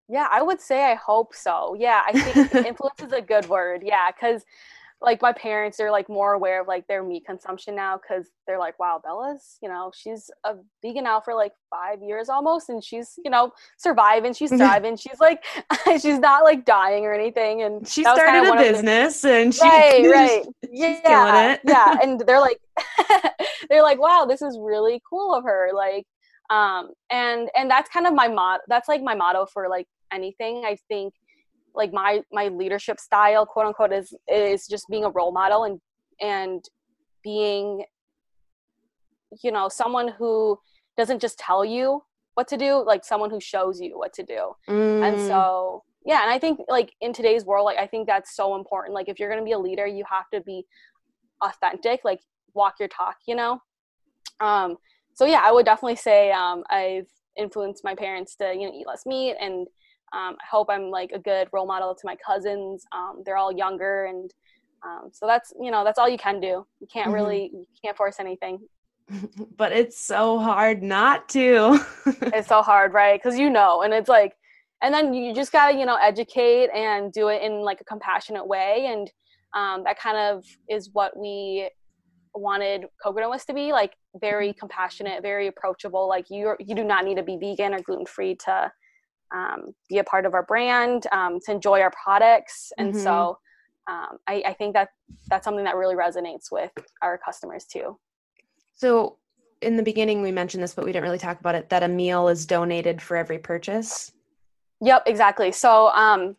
Yeah 0.07 0.27
i 0.31 0.41
would 0.41 0.61
say 0.61 0.91
i 0.91 0.95
hope 0.95 1.35
so. 1.35 1.75
Yeah 1.77 2.01
i 2.05 2.11
think 2.13 2.53
influence 2.65 3.01
is 3.01 3.11
a 3.11 3.21
good 3.21 3.47
word. 3.49 3.81
Yeah 3.83 4.11
because 4.11 4.43
like 5.01 5.21
my 5.21 5.31
parents 5.31 5.79
are 5.79 5.91
like 5.91 6.09
more 6.09 6.33
aware 6.33 6.61
of 6.61 6.67
like 6.67 6.87
their 6.87 7.03
meat 7.03 7.23
consumption 7.25 7.75
now 7.75 7.97
because 7.97 8.29
they're 8.47 8.57
like 8.57 8.77
wow 8.79 8.99
bella's 9.03 9.57
you 9.61 9.69
know 9.69 9.91
she's 9.95 10.31
a 10.43 10.55
vegan 10.81 11.03
now 11.03 11.19
for 11.19 11.35
like 11.35 11.51
five 11.69 12.01
years 12.01 12.29
almost 12.29 12.69
and 12.69 12.83
she's 12.83 13.13
you 13.23 13.29
know 13.29 13.51
surviving 13.77 14.33
she's 14.33 14.49
thriving 14.57 14.97
she's 14.97 15.19
like 15.19 15.43
she's 16.01 16.19
not 16.19 16.43
like 16.43 16.65
dying 16.65 17.05
or 17.05 17.13
anything 17.13 17.61
and 17.61 17.87
she 17.87 18.01
started 18.01 18.51
a 18.51 18.57
business 18.57 19.21
the, 19.21 19.33
and 19.33 19.53
she 19.53 19.61
right 19.61 20.05
right. 20.11 20.45
yeah 20.71 21.57
yeah 21.63 21.97
and 22.01 22.21
they're 22.21 22.41
like 22.41 22.59
they're 23.69 23.83
like 23.83 23.99
wow 23.99 24.25
this 24.27 24.41
is 24.41 24.57
really 24.59 25.01
cool 25.07 25.33
of 25.33 25.43
her 25.43 25.69
like 25.75 26.05
um 26.49 26.89
and 27.11 27.49
and 27.55 27.69
that's 27.69 27.89
kind 27.89 28.07
of 28.07 28.13
my 28.13 28.27
mod 28.27 28.61
that's 28.67 28.87
like 28.87 29.03
my 29.03 29.13
motto 29.13 29.45
for 29.45 29.67
like 29.69 29.85
anything 30.11 30.63
i 30.65 30.75
think 30.87 31.13
like 31.77 31.93
my 31.93 32.21
my 32.31 32.47
leadership 32.47 32.99
style 32.99 33.45
quote 33.45 33.67
unquote 33.67 33.93
is 33.93 34.13
is 34.27 34.67
just 34.67 34.85
being 34.89 35.05
a 35.05 35.09
role 35.09 35.31
model 35.31 35.63
and 35.63 35.79
and 36.19 36.65
being 37.23 37.83
you 39.43 39.51
know 39.51 39.69
someone 39.69 40.07
who 40.07 40.57
doesn't 40.97 41.21
just 41.21 41.37
tell 41.37 41.63
you 41.63 42.01
what 42.33 42.47
to 42.47 42.57
do 42.57 42.83
like 42.85 43.05
someone 43.05 43.29
who 43.29 43.39
shows 43.39 43.79
you 43.79 43.97
what 43.97 44.13
to 44.13 44.23
do. 44.23 44.53
Mm. 44.67 45.07
and 45.07 45.21
so 45.27 45.83
yeah 46.05 46.23
and 46.23 46.31
i 46.31 46.39
think 46.39 46.59
like 46.67 46.93
in 47.01 47.13
today's 47.13 47.45
world 47.45 47.65
like 47.65 47.77
i 47.77 47.87
think 47.87 48.07
that's 48.07 48.35
so 48.35 48.55
important. 48.55 48.93
Like 48.93 49.09
if 49.09 49.19
you're 49.19 49.29
going 49.29 49.41
to 49.41 49.45
be 49.45 49.53
a 49.53 49.59
leader 49.59 49.85
you 49.85 50.03
have 50.09 50.29
to 50.33 50.41
be 50.41 50.65
authentic 51.41 52.01
like 52.03 52.19
walk 52.53 52.75
your 52.79 52.89
talk 52.89 53.17
you 53.27 53.35
know? 53.35 53.59
Um 54.39 54.77
so 55.13 55.25
yeah 55.25 55.41
i 55.43 55.51
would 55.51 55.65
definitely 55.65 55.95
say 55.95 56.31
um 56.31 56.63
i've 56.69 57.07
influenced 57.37 57.83
my 57.83 57.93
parents 57.93 58.35
to 58.35 58.53
you 58.53 58.67
know 58.67 58.73
eat 58.73 58.87
less 58.87 59.05
meat 59.05 59.35
and 59.39 59.67
um, 60.13 60.37
I 60.41 60.45
hope 60.49 60.67
I'm 60.69 60.89
like 60.89 61.11
a 61.11 61.19
good 61.19 61.49
role 61.51 61.65
model 61.65 61.93
to 61.93 62.01
my 62.05 62.15
cousins. 62.15 62.85
Um, 62.93 63.23
they're 63.25 63.37
all 63.37 63.51
younger, 63.51 64.05
and 64.05 64.33
um, 64.85 65.09
so 65.11 65.27
that's 65.27 65.53
you 65.59 65.71
know 65.71 65.83
that's 65.83 65.99
all 65.99 66.07
you 66.07 66.17
can 66.17 66.39
do. 66.39 66.65
You 66.79 66.87
can't 66.91 67.07
mm-hmm. 67.07 67.13
really 67.13 67.51
you 67.53 67.65
can't 67.83 67.97
force 67.97 68.19
anything. 68.19 68.59
But 69.55 69.71
it's 69.71 69.99
so 69.99 70.37
hard 70.37 70.83
not 70.83 71.29
to. 71.29 71.79
it's 72.05 72.49
so 72.49 72.61
hard, 72.61 72.93
right? 72.93 73.19
Because 73.21 73.39
you 73.39 73.49
know, 73.49 73.81
and 73.81 73.93
it's 73.93 74.09
like, 74.09 74.35
and 74.81 74.93
then 74.93 75.13
you 75.13 75.33
just 75.33 75.51
gotta 75.51 75.77
you 75.77 75.85
know 75.85 75.95
educate 75.95 76.69
and 76.75 77.11
do 77.11 77.29
it 77.29 77.41
in 77.41 77.61
like 77.61 77.81
a 77.81 77.85
compassionate 77.85 78.45
way, 78.45 78.87
and 78.89 79.11
um, 79.55 79.83
that 79.85 79.97
kind 79.97 80.17
of 80.17 80.45
is 80.69 80.89
what 80.91 81.17
we 81.17 81.69
wanted 82.35 82.85
coconut 83.01 83.29
whisk 83.31 83.47
to 83.47 83.53
be 83.53 83.71
like 83.71 83.93
very 84.19 84.49
mm-hmm. 84.49 84.59
compassionate 84.59 85.23
very 85.23 85.47
approachable 85.47 86.07
like 86.07 86.29
you 86.29 86.55
you 86.59 86.75
do 86.75 86.83
not 86.83 87.03
need 87.03 87.15
to 87.15 87.23
be 87.23 87.35
vegan 87.37 87.73
or 87.73 87.79
gluten 87.79 88.05
free 88.05 88.35
to 88.35 88.71
um, 89.31 89.73
be 89.89 89.97
a 89.97 90.03
part 90.03 90.25
of 90.25 90.33
our 90.33 90.43
brand, 90.43 91.05
um, 91.11 91.39
to 91.45 91.51
enjoy 91.51 91.81
our 91.81 91.91
products. 91.91 92.71
And 92.77 92.93
mm-hmm. 92.93 93.03
so 93.03 93.37
um, 93.87 94.17
I, 94.27 94.43
I, 94.47 94.53
think 94.53 94.73
that 94.73 94.89
that's 95.29 95.45
something 95.45 95.63
that 95.63 95.75
really 95.75 95.95
resonates 95.95 96.51
with 96.51 96.71
our 97.01 97.17
customers 97.17 97.65
too. 97.65 97.97
So 98.75 99.17
in 99.61 99.77
the 99.77 99.83
beginning, 99.83 100.21
we 100.21 100.31
mentioned 100.31 100.63
this, 100.63 100.73
but 100.73 100.85
we 100.85 100.91
didn't 100.91 101.03
really 101.03 101.17
talk 101.17 101.39
about 101.39 101.55
it 101.55 101.69
that 101.69 101.83
a 101.83 101.87
meal 101.87 102.27
is 102.27 102.45
donated 102.45 103.01
for 103.01 103.17
every 103.17 103.39
purchase. 103.39 104.11
Yep, 104.81 105.03
exactly. 105.07 105.51
So 105.51 105.87
um, 105.89 106.35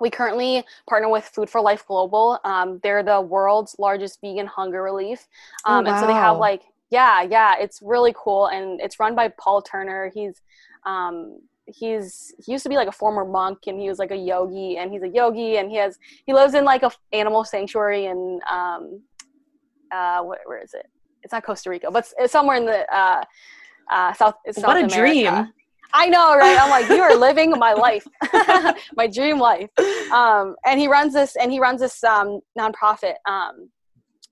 we 0.00 0.10
currently 0.10 0.64
partner 0.88 1.08
with 1.08 1.24
Food 1.24 1.50
for 1.50 1.60
Life 1.60 1.86
Global. 1.86 2.38
Um, 2.44 2.78
they're 2.82 3.02
the 3.02 3.20
world's 3.20 3.76
largest 3.78 4.20
vegan 4.20 4.46
hunger 4.46 4.82
relief. 4.82 5.26
Oh, 5.66 5.74
um, 5.74 5.86
oh, 5.86 5.90
wow. 5.90 5.94
And 5.94 6.00
so 6.00 6.06
they 6.06 6.12
have 6.12 6.38
like, 6.38 6.62
yeah, 6.90 7.22
yeah, 7.22 7.54
it's 7.58 7.80
really 7.82 8.14
cool. 8.16 8.46
And 8.48 8.80
it's 8.80 9.00
run 9.00 9.14
by 9.14 9.28
Paul 9.28 9.62
Turner. 9.62 10.10
He's 10.14 10.40
um, 10.84 11.40
he's 11.66 12.34
he 12.44 12.52
used 12.52 12.62
to 12.62 12.68
be 12.68 12.76
like 12.76 12.88
a 12.88 12.92
former 12.92 13.24
monk 13.24 13.58
and 13.66 13.80
he 13.80 13.88
was 13.88 13.98
like 13.98 14.10
a 14.10 14.16
yogi 14.16 14.78
and 14.78 14.92
he's 14.92 15.02
a 15.02 15.08
yogi 15.08 15.58
and 15.58 15.70
he 15.70 15.76
has 15.76 15.98
he 16.26 16.32
lives 16.32 16.54
in 16.54 16.64
like 16.64 16.82
a 16.82 16.90
animal 17.12 17.44
sanctuary 17.44 18.06
in 18.06 18.40
um 18.50 19.00
uh 19.92 20.20
where, 20.22 20.40
where 20.46 20.62
is 20.62 20.74
it 20.74 20.86
it's 21.22 21.32
not 21.32 21.44
costa 21.44 21.70
rica 21.70 21.90
but 21.90 22.10
it's 22.18 22.32
somewhere 22.32 22.56
in 22.56 22.66
the 22.66 22.94
uh 22.94 23.22
uh 23.90 24.12
south 24.12 24.34
south 24.50 24.64
what 24.64 24.76
a 24.76 24.84
America. 24.84 24.96
dream 24.96 25.52
I 25.94 26.08
know, 26.08 26.36
right? 26.36 26.58
I'm 26.58 26.70
like, 26.70 26.88
you 26.88 27.02
are 27.02 27.14
living 27.14 27.50
my 27.50 27.74
life, 27.74 28.06
my 28.96 29.06
dream 29.06 29.38
life. 29.38 29.70
Um, 30.12 30.56
and 30.66 30.78
he 30.78 30.88
runs 30.88 31.14
this, 31.14 31.36
and 31.36 31.50
he 31.50 31.58
runs 31.58 31.80
this 31.80 32.04
um, 32.04 32.40
nonprofit. 32.58 33.14
Um, 33.26 33.70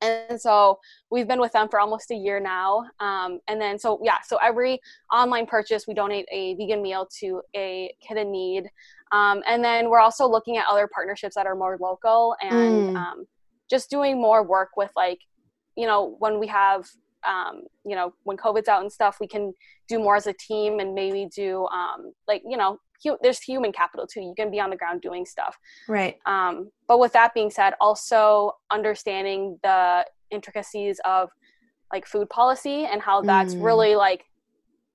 and 0.02 0.40
so 0.40 0.78
we've 1.10 1.28
been 1.28 1.40
with 1.40 1.52
them 1.52 1.68
for 1.68 1.80
almost 1.80 2.10
a 2.10 2.14
year 2.14 2.40
now 2.40 2.84
um, 3.00 3.38
and 3.48 3.60
then 3.60 3.78
so 3.78 4.00
yeah 4.02 4.18
so 4.26 4.36
every 4.42 4.80
online 5.12 5.46
purchase 5.46 5.86
we 5.86 5.94
donate 5.94 6.26
a 6.32 6.54
vegan 6.54 6.82
meal 6.82 7.06
to 7.18 7.42
a 7.56 7.92
kid 8.00 8.16
in 8.16 8.30
need 8.30 8.70
um, 9.12 9.42
and 9.48 9.64
then 9.64 9.90
we're 9.90 10.00
also 10.00 10.26
looking 10.26 10.56
at 10.56 10.66
other 10.70 10.88
partnerships 10.92 11.34
that 11.34 11.46
are 11.46 11.56
more 11.56 11.76
local 11.80 12.36
and 12.42 12.94
mm. 12.94 12.96
um, 12.96 13.26
just 13.68 13.90
doing 13.90 14.20
more 14.20 14.42
work 14.42 14.70
with 14.76 14.90
like 14.96 15.18
you 15.76 15.86
know 15.86 16.16
when 16.18 16.38
we 16.38 16.46
have 16.46 16.86
um, 17.26 17.62
you 17.84 17.94
know 17.94 18.12
when 18.24 18.36
covid's 18.36 18.68
out 18.68 18.82
and 18.82 18.92
stuff 18.92 19.18
we 19.20 19.26
can 19.26 19.52
do 19.88 19.98
more 19.98 20.16
as 20.16 20.26
a 20.26 20.32
team 20.32 20.80
and 20.80 20.94
maybe 20.94 21.28
do 21.34 21.66
um, 21.66 22.12
like 22.26 22.42
you 22.48 22.56
know 22.56 22.78
hu- 23.02 23.18
there's 23.22 23.40
human 23.40 23.72
capital 23.72 24.06
too. 24.06 24.20
You 24.20 24.34
can 24.36 24.50
be 24.50 24.60
on 24.60 24.70
the 24.70 24.76
ground 24.76 25.02
doing 25.02 25.26
stuff. 25.26 25.58
Right. 25.88 26.18
Um, 26.26 26.70
but 26.88 26.98
with 26.98 27.12
that 27.12 27.34
being 27.34 27.50
said, 27.50 27.74
also 27.80 28.52
understanding 28.70 29.58
the 29.62 30.06
intricacies 30.30 31.00
of 31.04 31.30
like 31.92 32.06
food 32.06 32.28
policy 32.30 32.84
and 32.84 33.02
how 33.02 33.20
that's 33.20 33.54
mm. 33.54 33.64
really 33.64 33.94
like 33.96 34.24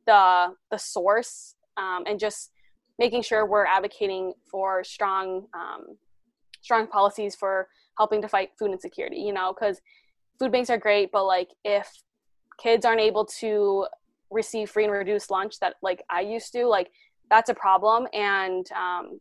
the 0.06 0.54
the 0.72 0.78
source 0.78 1.56
um, 1.78 2.04
and 2.08 2.20
just 2.20 2.52
making 2.98 3.22
sure 3.22 3.46
we're 3.46 3.66
advocating 3.66 4.34
for 4.50 4.84
strong 4.84 5.48
um, 5.54 5.98
strong 6.62 6.88
policies 6.88 7.36
for 7.36 7.68
helping 7.98 8.22
to 8.22 8.28
fight 8.28 8.50
food 8.58 8.72
insecurity 8.72 9.18
you 9.18 9.34
know 9.34 9.54
because 9.54 9.82
food 10.40 10.52
banks 10.52 10.70
are 10.70 10.78
great 10.78 11.12
but 11.12 11.26
like 11.26 11.50
if 11.64 11.90
kids 12.62 12.86
aren't 12.86 13.02
able 13.02 13.26
to 13.26 13.86
receive 14.32 14.70
free 14.70 14.86
and 14.86 14.94
reduced 14.94 15.30
lunch 15.30 15.60
that 15.60 15.76
like 15.82 16.04
i 16.10 16.22
used 16.22 16.52
to 16.52 16.66
like 16.66 16.90
that's 17.30 17.50
a 17.50 17.54
problem. 17.54 18.08
And 18.14 18.70
um 18.72 19.20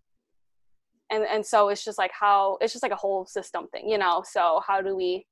and 1.11 1.25
and 1.25 1.45
so 1.45 1.69
it's 1.69 1.85
just 1.85 1.99
like 1.99 2.13
how 2.13 2.59
it's 2.61 2.73
just 2.73 2.83
like 2.83 2.93
a 2.93 2.97
whole 2.97 3.27
system 3.27 3.69
thing 3.69 3.89
you 3.89 3.99
know? 3.99 4.23
So 4.27 4.63
how 4.67 4.81
do 4.81 4.97
we 4.97 5.27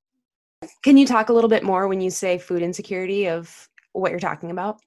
can 0.83 0.97
you 0.97 1.07
talk 1.07 1.29
a 1.29 1.33
little 1.33 1.51
bit 1.51 1.65
more 1.65 1.89
when 1.89 2.01
you 2.01 2.11
say 2.11 2.39
food 2.39 2.63
insecurity 2.63 3.29
of 3.29 3.69
what 3.93 4.11
you're 4.11 4.21
talking 4.21 4.51
about? 4.51 4.81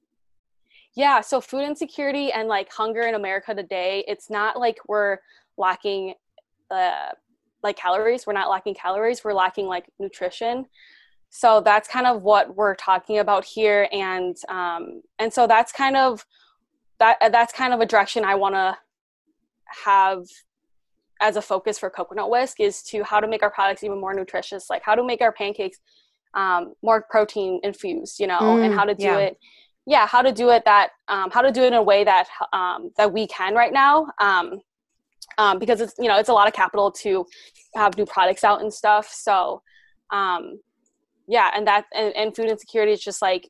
Yeah. 0.96 1.20
So 1.20 1.42
food 1.42 1.64
insecurity 1.64 2.32
and 2.32 2.48
like 2.48 2.72
hunger 2.72 3.02
in 3.02 3.16
america 3.16 3.54
today 3.54 4.04
it's 4.08 4.30
not 4.30 4.58
like 4.60 4.78
we're 4.88 5.18
lacking 5.58 6.14
uh, 6.72 7.12
like 7.66 7.76
calories. 7.76 8.26
We're 8.26 8.34
not 8.34 8.50
lacking 8.50 8.76
calories. 8.76 9.24
We're 9.24 9.34
lacking 9.34 9.66
like 9.66 9.90
nutrition. 10.00 10.68
So 11.30 11.60
that's 11.60 11.90
kind 11.90 12.06
of 12.06 12.22
what 12.22 12.56
we're 12.56 12.76
talking 12.76 13.18
about 13.18 13.44
here. 13.44 13.90
And 13.92 14.38
um 14.48 15.02
and 15.20 15.34
so 15.34 15.48
that's 15.48 15.74
kind 15.74 15.98
of 15.98 16.26
that 17.00 17.18
that's 17.32 17.54
kind 17.54 17.74
of 17.74 17.80
a 17.80 17.86
direction 17.86 18.24
I 18.24 18.36
want 18.36 18.56
to 18.56 18.78
have 19.84 20.26
as 21.22 21.38
a 21.38 21.42
focus 21.42 21.80
for 21.80 21.90
coconut 21.90 22.30
whisk 22.30 22.60
is 22.60 22.82
to 22.84 23.04
how 23.04 23.20
to 23.20 23.28
make 23.28 23.42
our 23.42 23.50
products 23.50 23.84
even 23.84 24.00
more 24.00 24.14
nutritious 24.14 24.70
like 24.70 24.82
how 24.84 24.96
to 24.96 25.04
make 25.04 25.22
our 25.22 25.32
pancakes 25.32 25.80
um, 26.34 26.74
more 26.82 27.06
protein 27.10 27.60
infused 27.64 28.20
you 28.20 28.28
know 28.28 28.40
mm, 28.40 28.66
and 28.66 28.74
how 28.74 28.84
to 28.84 28.94
do 28.94 29.06
yeah. 29.06 29.18
it 29.18 29.38
yeah 29.86 30.08
how 30.08 30.22
to 30.22 30.32
do 30.32 30.50
it 30.50 30.64
that 30.66 30.90
um, 31.08 31.32
how 31.32 31.42
to 31.42 31.52
do 31.52 31.64
it 31.64 31.68
in 31.68 31.74
a 31.74 31.84
way 31.84 32.04
that 32.04 32.28
um, 32.54 32.92
that 32.98 33.12
we 33.12 33.28
can 33.28 33.54
right 33.54 33.72
now 33.72 34.08
um, 34.20 34.60
um, 35.38 35.60
because 35.60 35.80
it's 35.82 35.94
you 35.98 36.08
know 36.08 36.18
it's 36.18 36.30
a 36.30 36.34
lot 36.34 36.48
of 36.48 36.54
capital 36.54 36.92
to 36.92 37.26
have 37.76 37.96
new 37.98 38.06
products 38.06 38.44
out 38.44 38.62
and 38.62 38.74
stuff 38.74 39.10
so 39.12 39.62
um, 40.12 40.60
yeah 41.28 41.52
and 41.56 41.66
that 41.66 41.86
and, 41.94 42.14
and 42.16 42.36
food 42.36 42.50
insecurity 42.50 42.92
is 42.92 43.02
just 43.02 43.22
like 43.22 43.50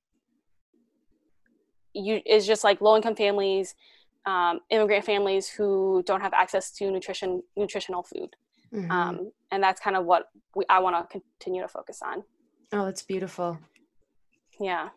you 1.95 2.21
is 2.25 2.45
just 2.45 2.63
like 2.63 2.81
low 2.81 2.95
income 2.95 3.15
families, 3.15 3.75
um, 4.25 4.59
immigrant 4.69 5.05
families 5.05 5.47
who 5.47 6.03
don't 6.05 6.21
have 6.21 6.33
access 6.33 6.71
to 6.71 6.91
nutrition 6.91 7.41
nutritional 7.55 8.03
food. 8.03 8.35
Mm-hmm. 8.73 8.91
Um, 8.91 9.31
and 9.51 9.63
that's 9.63 9.79
kind 9.79 9.95
of 9.95 10.05
what 10.05 10.29
we, 10.55 10.65
I 10.69 10.79
want 10.79 11.09
to 11.09 11.19
continue 11.39 11.61
to 11.61 11.67
focus 11.67 12.01
on. 12.03 12.23
Oh, 12.73 12.85
that's 12.85 13.03
beautiful. 13.03 13.59
Yeah. 14.59 14.89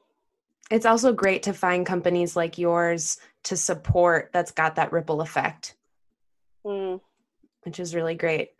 It's 0.70 0.86
also 0.86 1.12
great 1.12 1.44
to 1.44 1.52
find 1.52 1.86
companies 1.86 2.36
like 2.36 2.58
yours 2.58 3.18
to 3.44 3.56
support 3.56 4.30
that's 4.32 4.50
got 4.50 4.76
that 4.76 4.92
ripple 4.92 5.20
effect, 5.20 5.76
mm. 6.64 7.00
which 7.62 7.80
is 7.80 7.94
really 7.94 8.14
great. 8.14 8.50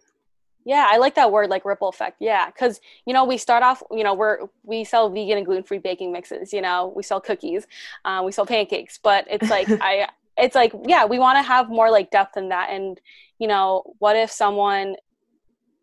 Yeah, 0.64 0.86
I 0.88 0.98
like 0.98 1.14
that 1.14 1.32
word, 1.32 1.48
like 1.48 1.64
ripple 1.64 1.88
effect. 1.88 2.16
Yeah, 2.20 2.46
because 2.46 2.80
you 3.06 3.14
know 3.14 3.24
we 3.24 3.38
start 3.38 3.62
off, 3.62 3.82
you 3.90 4.04
know, 4.04 4.14
we're 4.14 4.40
we 4.64 4.84
sell 4.84 5.08
vegan 5.08 5.38
and 5.38 5.46
gluten 5.46 5.64
free 5.64 5.78
baking 5.78 6.12
mixes. 6.12 6.52
You 6.52 6.60
know, 6.60 6.92
we 6.94 7.02
sell 7.02 7.20
cookies, 7.20 7.66
uh, 8.04 8.22
we 8.24 8.32
sell 8.32 8.46
pancakes, 8.46 8.98
but 9.02 9.26
it's 9.30 9.50
like 9.50 9.68
I, 9.80 10.08
it's 10.36 10.54
like 10.54 10.72
yeah, 10.84 11.04
we 11.04 11.18
want 11.18 11.38
to 11.38 11.42
have 11.42 11.68
more 11.68 11.90
like 11.90 12.10
depth 12.10 12.36
in 12.36 12.50
that. 12.50 12.70
And 12.70 13.00
you 13.38 13.48
know, 13.48 13.94
what 13.98 14.16
if 14.16 14.30
someone, 14.30 14.96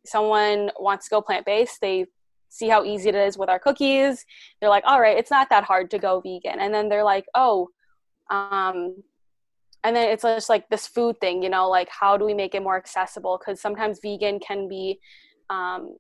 someone 0.06 0.72
wants 0.80 1.06
to 1.06 1.10
go 1.10 1.22
plant 1.22 1.46
based? 1.46 1.82
They 1.82 2.06
see 2.50 2.70
how 2.70 2.84
easy 2.84 3.10
it 3.10 3.16
is 3.16 3.38
with 3.38 3.50
our 3.50 3.60
cookies. 3.60 4.26
They're 4.60 4.70
like, 4.70 4.84
all 4.86 5.02
right, 5.02 5.18
it's 5.18 5.32
not 5.32 5.50
that 5.50 5.64
hard 5.64 5.92
to 5.92 6.00
go 6.00 6.22
vegan. 6.22 6.60
And 6.60 6.74
then 6.74 6.90
they're 6.90 7.04
like, 7.04 7.26
oh, 7.36 7.70
um, 8.30 9.04
and 9.86 9.96
then 9.96 10.10
it's 10.10 10.24
just 10.24 10.50
like 10.50 10.68
this 10.70 10.88
food 10.88 11.20
thing 11.22 11.42
you 11.44 11.50
know 11.50 11.70
like 11.70 11.88
how 11.90 12.18
do 12.18 12.26
we 12.26 12.34
make 12.34 12.56
it 12.56 12.64
more 12.64 12.76
accessible 12.76 13.38
because 13.38 13.62
sometimes 13.62 14.00
vegan 14.02 14.40
can 14.40 14.68
be 14.68 15.00
um, 15.50 15.96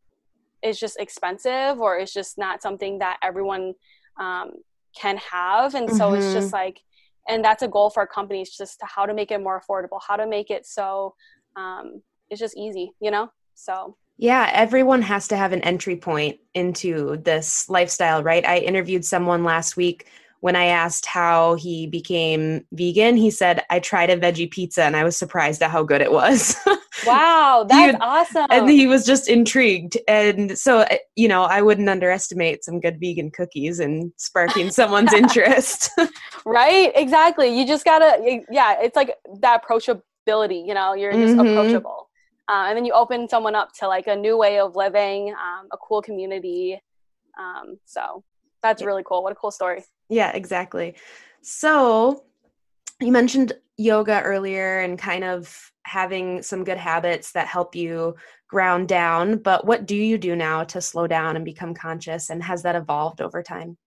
is 0.63 0.79
just 0.79 0.99
expensive 0.99 1.79
or 1.79 1.97
it's 1.97 2.13
just 2.13 2.37
not 2.37 2.61
something 2.61 2.97
that 2.99 3.17
everyone 3.21 3.73
um, 4.19 4.51
can 4.99 5.17
have 5.17 5.75
and 5.75 5.89
so 5.89 6.05
mm-hmm. 6.05 6.15
it's 6.15 6.33
just 6.33 6.47
mm-hmm. 6.47 6.55
like 6.55 6.81
and 7.27 7.43
that's 7.43 7.63
a 7.63 7.67
goal 7.67 7.89
for 7.89 8.01
our 8.01 8.07
companies 8.07 8.55
just 8.55 8.79
to 8.79 8.85
how 8.85 9.05
to 9.05 9.13
make 9.13 9.31
it 9.31 9.41
more 9.41 9.61
affordable 9.61 9.99
how 10.05 10.15
to 10.15 10.27
make 10.27 10.49
it 10.49 10.65
so 10.65 11.13
um, 11.55 12.01
it's 12.29 12.39
just 12.39 12.57
easy 12.57 12.91
you 12.99 13.11
know 13.11 13.29
so 13.53 13.95
yeah, 14.17 14.49
everyone 14.53 15.01
has 15.01 15.27
to 15.27 15.35
have 15.35 15.51
an 15.51 15.61
entry 15.61 15.97
point 15.97 16.39
into 16.53 17.17
this 17.17 17.69
lifestyle, 17.69 18.23
right? 18.23 18.45
I 18.45 18.59
interviewed 18.59 19.03
someone 19.03 19.43
last 19.43 19.75
week 19.75 20.07
when 20.45 20.55
I 20.55 20.65
asked 20.65 21.08
how 21.08 21.55
he 21.55 21.88
became 21.88 22.67
vegan, 22.71 23.17
he 23.17 23.31
said, 23.31 23.63
I 23.71 23.79
tried 23.79 24.12
a 24.12 24.15
veggie 24.15 24.51
pizza 24.51 24.84
and 24.84 24.95
I 24.95 25.03
was 25.03 25.17
surprised 25.17 25.63
at 25.63 25.71
how 25.71 25.81
good 25.81 26.01
it 26.01 26.12
was. 26.12 26.55
wow, 27.08 27.65
that's 27.67 27.97
awesome. 27.99 28.45
And 28.51 28.69
he 28.69 28.86
was 28.86 29.08
just 29.08 29.27
intrigued. 29.27 29.97
And 30.08 30.55
so, 30.55 30.81
uh, 30.81 30.97
you 31.15 31.27
know, 31.27 31.45
I 31.45 31.63
wouldn't 31.63 31.89
underestimate 31.89 32.63
some 32.63 32.79
good 32.79 32.99
vegan 32.99 33.31
cookies 33.31 33.79
and 33.79 34.12
sparking 34.17 34.69
someone's 34.69 35.13
interest. 35.23 35.89
right? 36.45 36.91
Exactly. 36.93 37.47
You 37.60 37.65
just 37.65 37.84
gotta, 37.84 38.43
yeah, 38.51 38.75
it's 38.79 38.95
like 38.95 39.15
that 39.39 39.63
approachability, 39.63 40.63
you 40.63 40.75
know, 40.75 40.93
you're 40.93 41.12
just 41.12 41.38
mm-hmm. 41.38 41.58
approachable. 41.58 42.08
Uh, 42.47 42.65
and 42.67 42.77
then 42.77 42.86
you 42.86 42.93
open 42.93 43.27
someone 43.27 43.55
up 43.55 43.73
to 43.79 43.88
like 43.88 44.05
a 44.05 44.15
new 44.15 44.38
way 44.38 44.60
of 44.60 44.75
living, 44.75 45.29
um, 45.29 45.69
a 45.71 45.77
cool 45.77 46.03
community. 46.03 46.79
Um, 47.36 47.79
so 47.86 48.23
that's 48.62 48.84
really 48.84 49.01
cool. 49.03 49.23
What 49.23 49.31
a 49.31 49.36
cool 49.36 49.49
story. 49.49 49.84
Yeah, 50.09 50.31
exactly. 50.31 50.95
So 51.41 52.25
you 53.01 53.11
mentioned 53.11 53.53
yoga 53.77 54.21
earlier 54.21 54.79
and 54.79 54.97
kind 54.97 55.23
of 55.23 55.71
having 55.83 56.41
some 56.41 56.63
good 56.63 56.77
habits 56.77 57.31
that 57.33 57.47
help 57.47 57.75
you 57.75 58.15
ground 58.47 58.87
down, 58.87 59.37
but 59.37 59.65
what 59.65 59.85
do 59.85 59.95
you 59.95 60.17
do 60.17 60.35
now 60.35 60.63
to 60.63 60.81
slow 60.81 61.07
down 61.07 61.35
and 61.35 61.45
become 61.45 61.73
conscious? 61.73 62.29
And 62.29 62.41
has 62.43 62.63
that 62.63 62.75
evolved 62.75 63.21
over 63.21 63.43
time? 63.43 63.77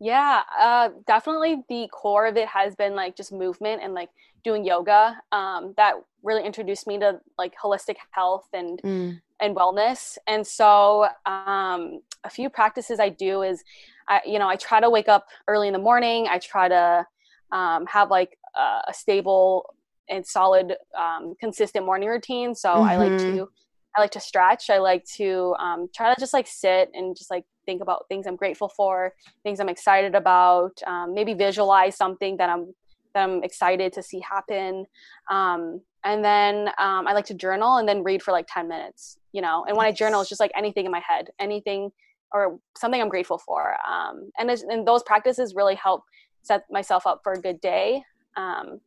Yeah, 0.00 0.42
uh, 0.58 0.90
definitely 1.06 1.62
the 1.68 1.88
core 1.92 2.26
of 2.26 2.36
it 2.36 2.48
has 2.48 2.74
been 2.74 2.94
like 2.94 3.16
just 3.16 3.32
movement 3.32 3.80
and 3.82 3.94
like 3.94 4.10
doing 4.42 4.64
yoga. 4.64 5.18
Um, 5.32 5.72
that 5.76 5.94
really 6.22 6.44
introduced 6.44 6.86
me 6.86 6.98
to 6.98 7.20
like 7.38 7.54
holistic 7.56 7.96
health 8.10 8.48
and 8.52 8.80
mm. 8.82 9.20
and 9.40 9.56
wellness. 9.56 10.18
And 10.26 10.46
so 10.46 11.04
um, 11.26 12.00
a 12.24 12.30
few 12.30 12.50
practices 12.50 12.98
I 13.00 13.08
do 13.08 13.42
is 13.42 13.62
I, 14.08 14.20
you 14.26 14.38
know, 14.38 14.48
I 14.48 14.56
try 14.56 14.80
to 14.80 14.90
wake 14.90 15.08
up 15.08 15.26
early 15.48 15.66
in 15.66 15.72
the 15.72 15.78
morning. 15.78 16.26
I 16.28 16.38
try 16.38 16.68
to 16.68 17.06
um, 17.52 17.86
have 17.86 18.10
like 18.10 18.36
a, 18.56 18.80
a, 18.88 18.94
stable 18.94 19.74
and 20.08 20.26
solid, 20.26 20.74
um, 20.98 21.34
consistent 21.40 21.86
morning 21.86 22.08
routine. 22.08 22.54
So 22.54 22.70
mm-hmm. 22.70 22.82
I 22.82 22.96
like 22.96 23.12
mm-hmm. 23.12 23.36
to, 23.36 23.48
I 23.96 24.00
like 24.00 24.10
to 24.12 24.20
stretch. 24.20 24.70
I 24.70 24.78
like 24.78 25.04
to 25.16 25.54
um, 25.58 25.88
try 25.94 26.12
to 26.12 26.20
just 26.20 26.34
like 26.34 26.46
sit 26.46 26.90
and 26.94 27.16
just 27.16 27.30
like 27.30 27.44
think 27.64 27.80
about 27.80 28.06
things 28.08 28.26
I'm 28.26 28.36
grateful 28.36 28.68
for, 28.68 29.12
things 29.42 29.60
I'm 29.60 29.68
excited 29.68 30.14
about. 30.14 30.80
Um, 30.86 31.14
maybe 31.14 31.34
visualize 31.34 31.96
something 31.96 32.36
that 32.38 32.48
I'm 32.48 32.74
that 33.14 33.22
I'm 33.28 33.42
excited 33.44 33.92
to 33.92 34.02
see 34.02 34.20
happen. 34.20 34.86
Um, 35.30 35.80
and 36.04 36.24
then 36.24 36.68
um, 36.78 37.06
I 37.06 37.12
like 37.12 37.24
to 37.26 37.34
journal 37.34 37.76
and 37.76 37.88
then 37.88 38.02
read 38.02 38.22
for 38.22 38.32
like 38.32 38.46
10 38.52 38.68
minutes, 38.68 39.18
you 39.32 39.40
know. 39.40 39.64
And 39.66 39.76
when 39.76 39.86
I 39.86 39.92
journal, 39.92 40.20
it's 40.20 40.28
just 40.28 40.40
like 40.40 40.50
anything 40.56 40.84
in 40.84 40.92
my 40.92 41.00
head, 41.06 41.30
anything 41.38 41.90
or 42.34 42.58
something 42.76 43.00
I'm 43.00 43.08
grateful 43.08 43.38
for. 43.38 43.76
Um, 43.88 44.30
and, 44.38 44.50
and 44.50 44.86
those 44.86 45.04
practices 45.04 45.54
really 45.54 45.76
help 45.76 46.02
set 46.42 46.64
myself 46.70 47.06
up 47.06 47.20
for 47.22 47.32
a 47.32 47.40
good 47.40 47.60
day. 47.60 48.02
Um, 48.36 48.80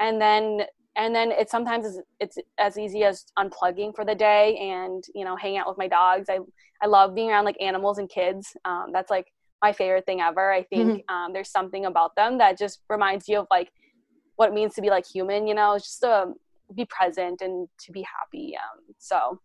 and 0.00 0.20
then 0.20 0.62
and 0.98 1.14
then 1.14 1.30
it's 1.30 1.50
sometimes 1.50 1.84
it's, 1.84 1.98
it's, 2.20 2.38
as 2.56 2.78
easy 2.78 3.04
as 3.04 3.26
unplugging 3.38 3.94
for 3.94 4.02
the 4.04 4.14
day 4.14 4.56
and 4.56 5.04
you 5.14 5.26
know 5.26 5.36
hanging 5.36 5.58
out 5.58 5.68
with 5.68 5.78
my 5.78 5.86
dogs. 5.86 6.28
I 6.30 6.38
I 6.82 6.86
love 6.86 7.14
being 7.14 7.30
around 7.30 7.44
like 7.44 7.60
animals 7.60 7.98
and 7.98 8.08
kids. 8.08 8.56
Um, 8.64 8.86
that's 8.92 9.10
like 9.10 9.26
my 9.62 9.72
favorite 9.72 10.06
thing 10.06 10.22
ever. 10.22 10.50
I 10.52 10.62
think 10.62 10.88
mm-hmm. 10.88 11.14
um, 11.14 11.32
there's 11.34 11.50
something 11.50 11.84
about 11.84 12.16
them 12.16 12.38
that 12.38 12.58
just 12.58 12.80
reminds 12.88 13.28
you 13.28 13.40
of 13.40 13.46
like 13.50 13.70
what 14.36 14.48
it 14.48 14.54
means 14.54 14.74
to 14.74 14.80
be 14.80 14.88
like 14.88 15.06
human. 15.06 15.46
You 15.46 15.54
know, 15.54 15.76
just 15.76 16.00
to 16.00 16.32
be 16.74 16.86
present 16.86 17.42
and 17.42 17.68
to 17.80 17.92
be 17.92 18.02
happy. 18.02 18.56
Um, 18.56 18.82
so 18.98 19.40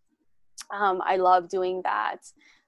um, 0.74 1.02
I 1.04 1.16
love 1.16 1.48
doing 1.48 1.82
that 1.84 2.18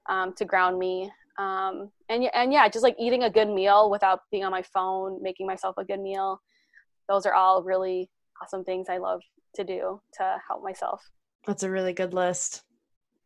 um, 0.07 0.33
to 0.33 0.45
ground 0.45 0.79
me. 0.79 1.11
Um, 1.37 1.91
and 2.09 2.29
and 2.33 2.53
yeah, 2.53 2.67
just 2.69 2.83
like 2.83 2.95
eating 2.99 3.23
a 3.23 3.29
good 3.29 3.49
meal 3.49 3.89
without 3.89 4.21
being 4.31 4.43
on 4.43 4.51
my 4.51 4.61
phone, 4.61 5.21
making 5.21 5.47
myself 5.47 5.77
a 5.77 5.83
good 5.83 5.99
meal. 5.99 6.41
Those 7.09 7.25
are 7.25 7.33
all 7.33 7.63
really 7.63 8.09
awesome 8.41 8.63
things 8.63 8.87
I 8.89 8.97
love 8.97 9.21
to 9.55 9.63
do 9.63 10.01
to 10.17 10.37
help 10.47 10.63
myself. 10.63 11.01
That's 11.45 11.63
a 11.63 11.69
really 11.69 11.93
good 11.93 12.13
list. 12.13 12.63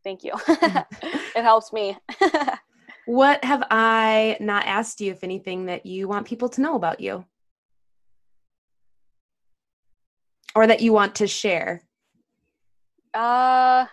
Thank 0.03 0.23
you. 0.23 0.33
it 0.47 1.43
helps 1.43 1.71
me. 1.71 1.97
what 3.05 3.43
have 3.43 3.63
I 3.69 4.37
not 4.39 4.65
asked 4.65 5.01
you, 5.01 5.11
if 5.11 5.23
anything, 5.23 5.65
that 5.65 5.85
you 5.85 6.07
want 6.07 6.27
people 6.27 6.49
to 6.49 6.61
know 6.61 6.75
about 6.75 6.99
you? 6.99 7.25
Or 10.55 10.65
that 10.67 10.81
you 10.81 10.93
want 10.93 11.15
to 11.15 11.27
share? 11.27 11.83
Uh, 13.13 13.85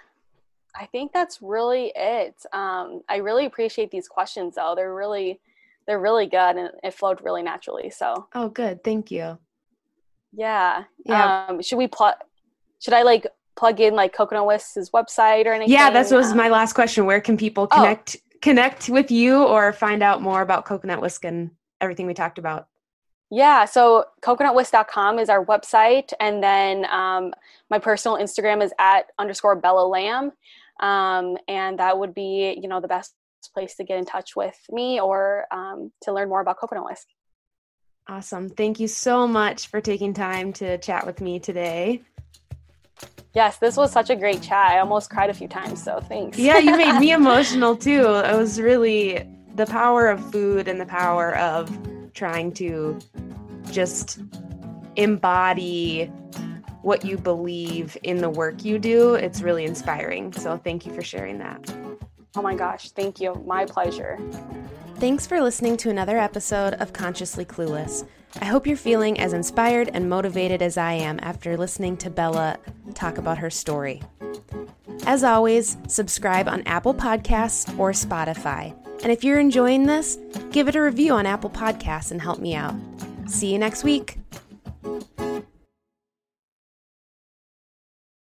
I 0.78 0.86
think 0.86 1.12
that's 1.12 1.40
really 1.40 1.92
it. 1.96 2.34
Um, 2.52 3.02
I 3.08 3.16
really 3.16 3.46
appreciate 3.46 3.90
these 3.90 4.08
questions, 4.08 4.56
though. 4.56 4.74
They're 4.76 4.94
really, 4.94 5.40
they're 5.86 6.00
really 6.00 6.26
good, 6.26 6.56
and 6.56 6.70
it 6.82 6.94
flowed 6.94 7.22
really 7.22 7.42
naturally. 7.42 7.90
So. 7.90 8.28
Oh, 8.34 8.48
good. 8.48 8.84
Thank 8.84 9.10
you. 9.10 9.38
Yeah. 10.32 10.84
Yeah. 11.04 11.46
Um, 11.48 11.62
should 11.62 11.78
we 11.78 11.86
plug? 11.86 12.14
Should 12.80 12.94
I 12.94 13.02
like 13.02 13.26
plug 13.56 13.80
in 13.80 13.94
like 13.94 14.12
Coconut 14.12 14.46
Whisk's 14.46 14.90
website 14.90 15.46
or 15.46 15.52
anything? 15.52 15.72
Yeah, 15.72 15.90
that 15.90 16.10
was 16.10 16.32
um, 16.32 16.36
my 16.36 16.48
last 16.48 16.74
question. 16.74 17.06
Where 17.06 17.20
can 17.20 17.36
people 17.36 17.64
oh. 17.70 17.74
connect 17.74 18.16
oh. 18.18 18.36
connect 18.42 18.88
with 18.90 19.10
you 19.10 19.42
or 19.42 19.72
find 19.72 20.02
out 20.02 20.20
more 20.20 20.42
about 20.42 20.66
Coconut 20.66 21.00
Whisk 21.00 21.24
and 21.24 21.50
everything 21.80 22.06
we 22.06 22.14
talked 22.14 22.38
about? 22.38 22.68
Yeah, 23.30 23.64
so 23.64 24.04
coconutwhisk.com 24.22 25.18
is 25.18 25.28
our 25.28 25.44
website. 25.44 26.12
And 26.20 26.42
then 26.42 26.86
um, 26.92 27.32
my 27.70 27.78
personal 27.78 28.18
Instagram 28.18 28.62
is 28.62 28.72
at 28.78 29.06
underscore 29.18 29.56
Bella 29.56 29.86
Lam 29.86 30.32
um, 30.80 31.36
and 31.48 31.78
that 31.78 31.98
would 31.98 32.14
be 32.14 32.58
you 32.60 32.68
know 32.68 32.80
the 32.80 32.88
best 32.88 33.14
place 33.54 33.76
to 33.76 33.84
get 33.84 33.98
in 33.98 34.04
touch 34.04 34.34
with 34.34 34.56
me 34.70 35.00
or 35.00 35.46
um, 35.52 35.92
to 36.02 36.12
learn 36.12 36.28
more 36.28 36.40
about 36.40 36.58
coconut 36.58 36.84
whisk. 36.84 37.06
Awesome. 38.08 38.48
Thank 38.48 38.80
you 38.80 38.88
so 38.88 39.26
much 39.26 39.68
for 39.68 39.80
taking 39.80 40.14
time 40.14 40.52
to 40.54 40.78
chat 40.78 41.06
with 41.06 41.20
me 41.20 41.38
today. 41.38 42.02
Yes 43.34 43.58
this 43.58 43.76
was 43.76 43.92
such 43.92 44.10
a 44.10 44.16
great 44.16 44.42
chat. 44.42 44.70
I 44.70 44.78
almost 44.78 45.10
cried 45.10 45.30
a 45.30 45.34
few 45.34 45.48
times 45.48 45.82
so 45.82 46.00
thanks. 46.00 46.38
Yeah 46.38 46.58
you 46.58 46.76
made 46.76 46.98
me 46.98 47.12
emotional 47.22 47.76
too. 47.76 48.00
It 48.00 48.36
was 48.36 48.60
really 48.60 49.26
the 49.54 49.66
power 49.66 50.08
of 50.08 50.32
food 50.32 50.68
and 50.68 50.80
the 50.80 50.86
power 50.86 51.36
of 51.36 51.70
trying 52.14 52.52
to 52.52 52.98
just 53.70 54.20
embody 54.96 56.10
what 56.86 57.04
you 57.04 57.18
believe 57.18 57.96
in 58.04 58.18
the 58.18 58.30
work 58.30 58.64
you 58.64 58.78
do. 58.78 59.16
It's 59.16 59.42
really 59.42 59.64
inspiring. 59.64 60.32
So 60.32 60.56
thank 60.56 60.86
you 60.86 60.94
for 60.94 61.02
sharing 61.02 61.36
that. 61.38 61.74
Oh 62.36 62.42
my 62.42 62.54
gosh, 62.54 62.90
thank 62.90 63.20
you. 63.20 63.34
My 63.44 63.64
pleasure. 63.66 64.20
Thanks 65.00 65.26
for 65.26 65.42
listening 65.42 65.76
to 65.78 65.90
another 65.90 66.16
episode 66.16 66.74
of 66.74 66.92
Consciously 66.92 67.44
Clueless. 67.44 68.06
I 68.40 68.44
hope 68.44 68.68
you're 68.68 68.76
feeling 68.76 69.18
as 69.18 69.32
inspired 69.32 69.90
and 69.94 70.08
motivated 70.08 70.62
as 70.62 70.76
I 70.78 70.92
am 70.92 71.18
after 71.22 71.56
listening 71.56 71.96
to 71.96 72.08
Bella 72.08 72.56
talk 72.94 73.18
about 73.18 73.38
her 73.38 73.50
story. 73.50 74.00
As 75.06 75.24
always, 75.24 75.76
subscribe 75.88 76.46
on 76.46 76.62
Apple 76.66 76.94
Podcasts 76.94 77.76
or 77.80 77.90
Spotify 77.90 78.76
And 79.02 79.10
if 79.10 79.24
you're 79.24 79.40
enjoying 79.40 79.86
this, 79.86 80.18
give 80.52 80.68
it 80.68 80.76
a 80.76 80.80
review 80.80 81.14
on 81.14 81.26
Apple 81.26 81.50
Podcasts 81.50 82.12
and 82.12 82.22
help 82.22 82.38
me 82.38 82.54
out. 82.54 82.76
See 83.26 83.52
you 83.52 83.58
next 83.58 83.82
week. 83.82 84.18